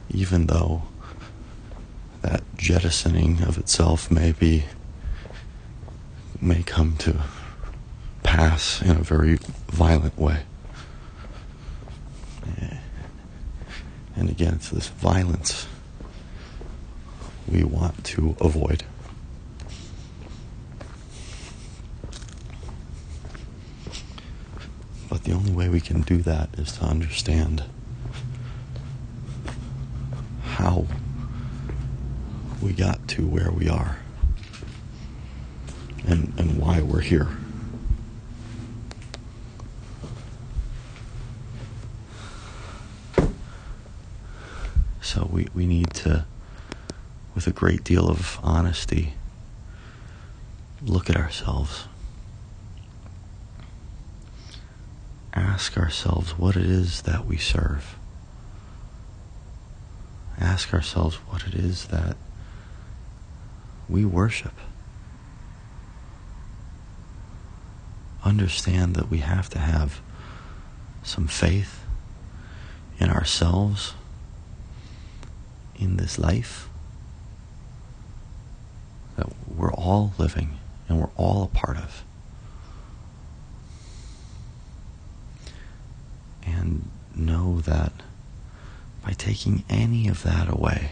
Even 0.09 0.47
though 0.47 0.81
that 2.23 2.41
jettisoning 2.57 3.43
of 3.43 3.59
itself 3.59 4.09
may 4.09 4.31
be 4.31 4.63
may 6.41 6.63
come 6.63 6.97
to 6.97 7.21
pass 8.23 8.81
in 8.81 8.97
a 8.97 9.03
very 9.03 9.35
violent 9.67 10.17
way. 10.17 10.41
Eh. 12.59 12.77
And 14.15 14.27
again, 14.27 14.55
it's 14.55 14.69
this 14.71 14.87
violence 14.87 15.67
we 17.47 17.63
want 17.63 18.03
to 18.05 18.35
avoid. 18.39 18.83
But 25.09 25.23
the 25.23 25.33
only 25.33 25.51
way 25.51 25.69
we 25.69 25.79
can 25.79 26.01
do 26.01 26.17
that 26.23 26.49
is 26.57 26.71
to 26.77 26.85
understand 26.85 27.63
how 30.43 30.87
we 32.61 32.73
got 32.73 33.07
to 33.09 33.27
where 33.27 33.51
we 33.51 33.67
are 33.69 33.97
and, 36.05 36.33
and 36.37 36.57
why 36.57 36.81
we're 36.81 37.01
here. 37.01 37.27
So 45.01 45.27
we, 45.31 45.47
we 45.53 45.65
need 45.65 45.93
to, 45.95 46.25
with 47.35 47.47
a 47.47 47.51
great 47.51 47.83
deal 47.83 48.09
of 48.09 48.39
honesty, 48.43 49.13
look 50.81 51.09
at 51.09 51.15
ourselves. 51.15 51.85
Ask 55.33 55.77
ourselves 55.77 56.37
what 56.37 56.55
it 56.55 56.65
is 56.65 57.01
that 57.03 57.25
we 57.25 57.37
serve. 57.37 57.95
Ask 60.39 60.73
ourselves 60.73 61.15
what 61.15 61.47
it 61.47 61.55
is 61.55 61.85
that 61.87 62.17
we 63.89 64.05
worship. 64.05 64.53
Understand 68.23 68.95
that 68.95 69.09
we 69.09 69.19
have 69.19 69.49
to 69.49 69.59
have 69.59 70.01
some 71.01 71.27
faith 71.27 71.83
in 72.99 73.09
ourselves, 73.09 73.93
in 75.75 75.97
this 75.97 76.17
life, 76.17 76.69
we're 79.63 79.71
all 79.71 80.11
living 80.17 80.57
and 80.89 80.99
we're 80.99 81.09
all 81.15 81.43
a 81.43 81.47
part 81.47 81.77
of. 81.77 82.03
And 86.45 86.89
know 87.15 87.61
that 87.61 87.93
by 89.05 89.13
taking 89.13 89.63
any 89.69 90.09
of 90.09 90.23
that 90.23 90.49
away, 90.49 90.91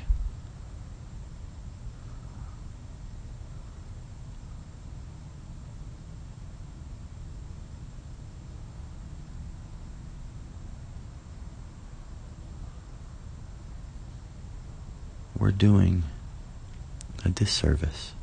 we're 15.38 15.52
doing 15.52 16.04
a 17.26 17.30
disservice. 17.30 18.14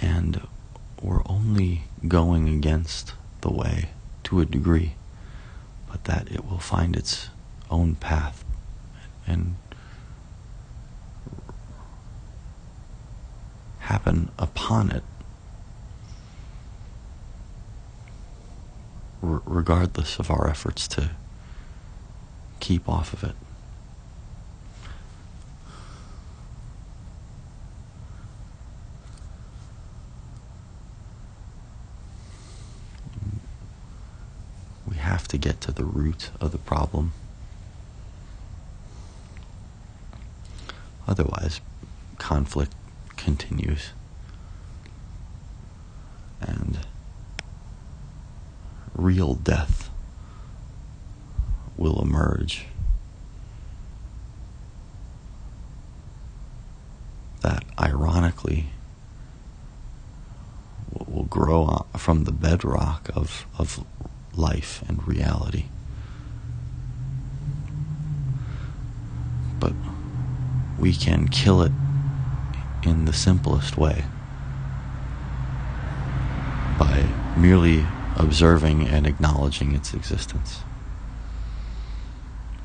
And 0.00 0.46
we're 1.02 1.22
only 1.26 1.82
going 2.08 2.48
against 2.48 3.14
the 3.40 3.50
way 3.50 3.90
to 4.24 4.40
a 4.40 4.46
degree, 4.46 4.94
but 5.90 6.04
that 6.04 6.30
it 6.30 6.44
will 6.44 6.58
find 6.58 6.96
its 6.96 7.28
own 7.70 7.94
path 7.94 8.44
and 9.26 9.56
happen 13.80 14.30
upon 14.38 14.90
it 14.90 15.02
regardless 19.22 20.18
of 20.18 20.30
our 20.30 20.48
efforts 20.48 20.86
to 20.88 21.10
keep 22.60 22.88
off 22.88 23.12
of 23.12 23.24
it. 23.24 23.34
We 34.88 34.96
to 35.28 35.38
get 35.38 35.60
to 35.60 35.72
the 35.72 35.84
root 35.84 36.30
of 36.40 36.52
the 36.52 36.58
problem. 36.58 37.12
Otherwise, 41.06 41.60
conflict 42.18 42.74
continues. 43.16 43.90
And 46.40 46.78
real 48.94 49.34
death 49.34 49.90
will 51.76 52.02
emerge. 52.02 52.66
That 57.40 57.64
ironically 57.80 58.66
will 61.06 61.24
grow 61.24 61.86
uh, 61.94 61.98
from 61.98 62.24
the 62.24 62.32
bedrock 62.32 63.08
of, 63.14 63.46
of 63.58 63.84
life 64.34 64.82
and 64.88 65.06
reality. 65.06 65.64
But 69.58 69.72
we 70.78 70.94
can 70.94 71.28
kill 71.28 71.62
it 71.62 71.72
in 72.82 73.04
the 73.04 73.12
simplest 73.12 73.76
way 73.76 74.04
by 76.78 77.04
merely 77.36 77.84
observing 78.16 78.86
and 78.86 79.06
acknowledging 79.06 79.74
its 79.74 79.94
existence. 79.94 80.62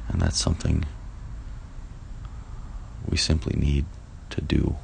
And 0.07 0.21
that's 0.21 0.39
something 0.39 0.85
we 3.07 3.17
simply 3.17 3.55
need 3.59 3.85
to 4.29 4.41
do. 4.41 4.75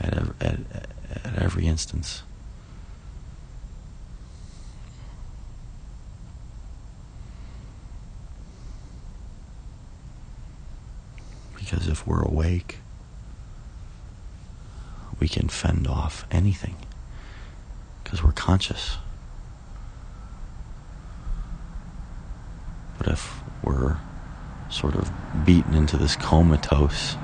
At 0.00 0.16
every, 0.16 0.34
at, 0.40 0.58
at 1.24 1.42
every 1.42 1.66
instance. 1.80 2.22
Because 11.56 11.88
if 11.88 12.06
we're 12.06 12.20
awake, 12.20 12.80
we 15.18 15.26
can 15.26 15.48
fend 15.48 15.86
off 15.86 16.26
anything 16.30 16.76
because 18.04 18.22
we're 18.22 18.32
conscious. 18.32 18.98
But 22.98 23.06
if 23.08 23.40
we're 23.62 23.96
sort 24.68 24.96
of 24.96 25.10
beaten 25.46 25.72
into 25.74 25.96
this 25.96 26.14
comatose 26.14 27.16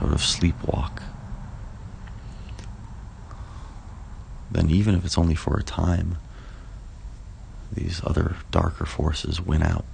sort 0.00 0.12
of 0.12 0.20
sleepwalk, 0.20 1.13
then 4.54 4.70
even 4.70 4.94
if 4.94 5.04
it's 5.04 5.18
only 5.18 5.34
for 5.34 5.56
a 5.58 5.62
time, 5.62 6.16
these 7.72 8.00
other 8.04 8.36
darker 8.52 8.86
forces 8.86 9.40
win 9.40 9.62
out. 9.62 9.84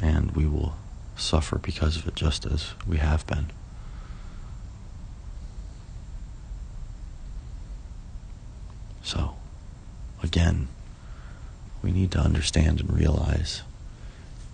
And 0.00 0.32
we 0.32 0.46
will 0.46 0.74
suffer 1.14 1.58
because 1.58 1.96
of 1.96 2.08
it 2.08 2.16
just 2.16 2.46
as 2.46 2.72
we 2.86 2.96
have 2.96 3.26
been. 3.26 3.50
So, 9.02 9.34
again, 10.22 10.68
we 11.82 11.92
need 11.92 12.10
to 12.12 12.18
understand 12.18 12.80
and 12.80 12.92
realize 12.92 13.62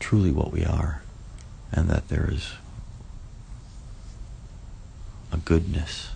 truly 0.01 0.33
what 0.33 0.51
we 0.51 0.65
are 0.65 1.03
and 1.71 1.89
that 1.89 2.09
there 2.09 2.29
is 2.31 2.55
goodness 5.45 6.11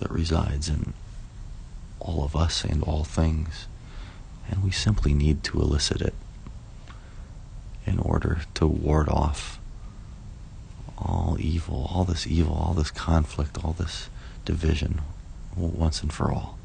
that 0.00 0.10
resides 0.10 0.68
in 0.68 0.94
all 2.00 2.24
of 2.24 2.34
us 2.34 2.64
and 2.64 2.82
all 2.82 3.04
things, 3.04 3.66
and 4.50 4.62
we 4.62 4.70
simply 4.70 5.14
need 5.14 5.44
to 5.44 5.60
elicit 5.60 6.00
it 6.00 6.14
in 7.86 7.98
order 7.98 8.42
to 8.54 8.66
ward 8.66 9.08
off 9.08 9.58
all 10.98 11.36
evil, 11.38 11.88
all 11.92 12.04
this 12.04 12.26
evil, 12.26 12.54
all 12.54 12.74
this 12.74 12.90
conflict, 12.90 13.64
all 13.64 13.72
this 13.72 14.08
division 14.44 15.00
once 15.56 16.02
and 16.02 16.12
for 16.12 16.32
all. 16.32 16.58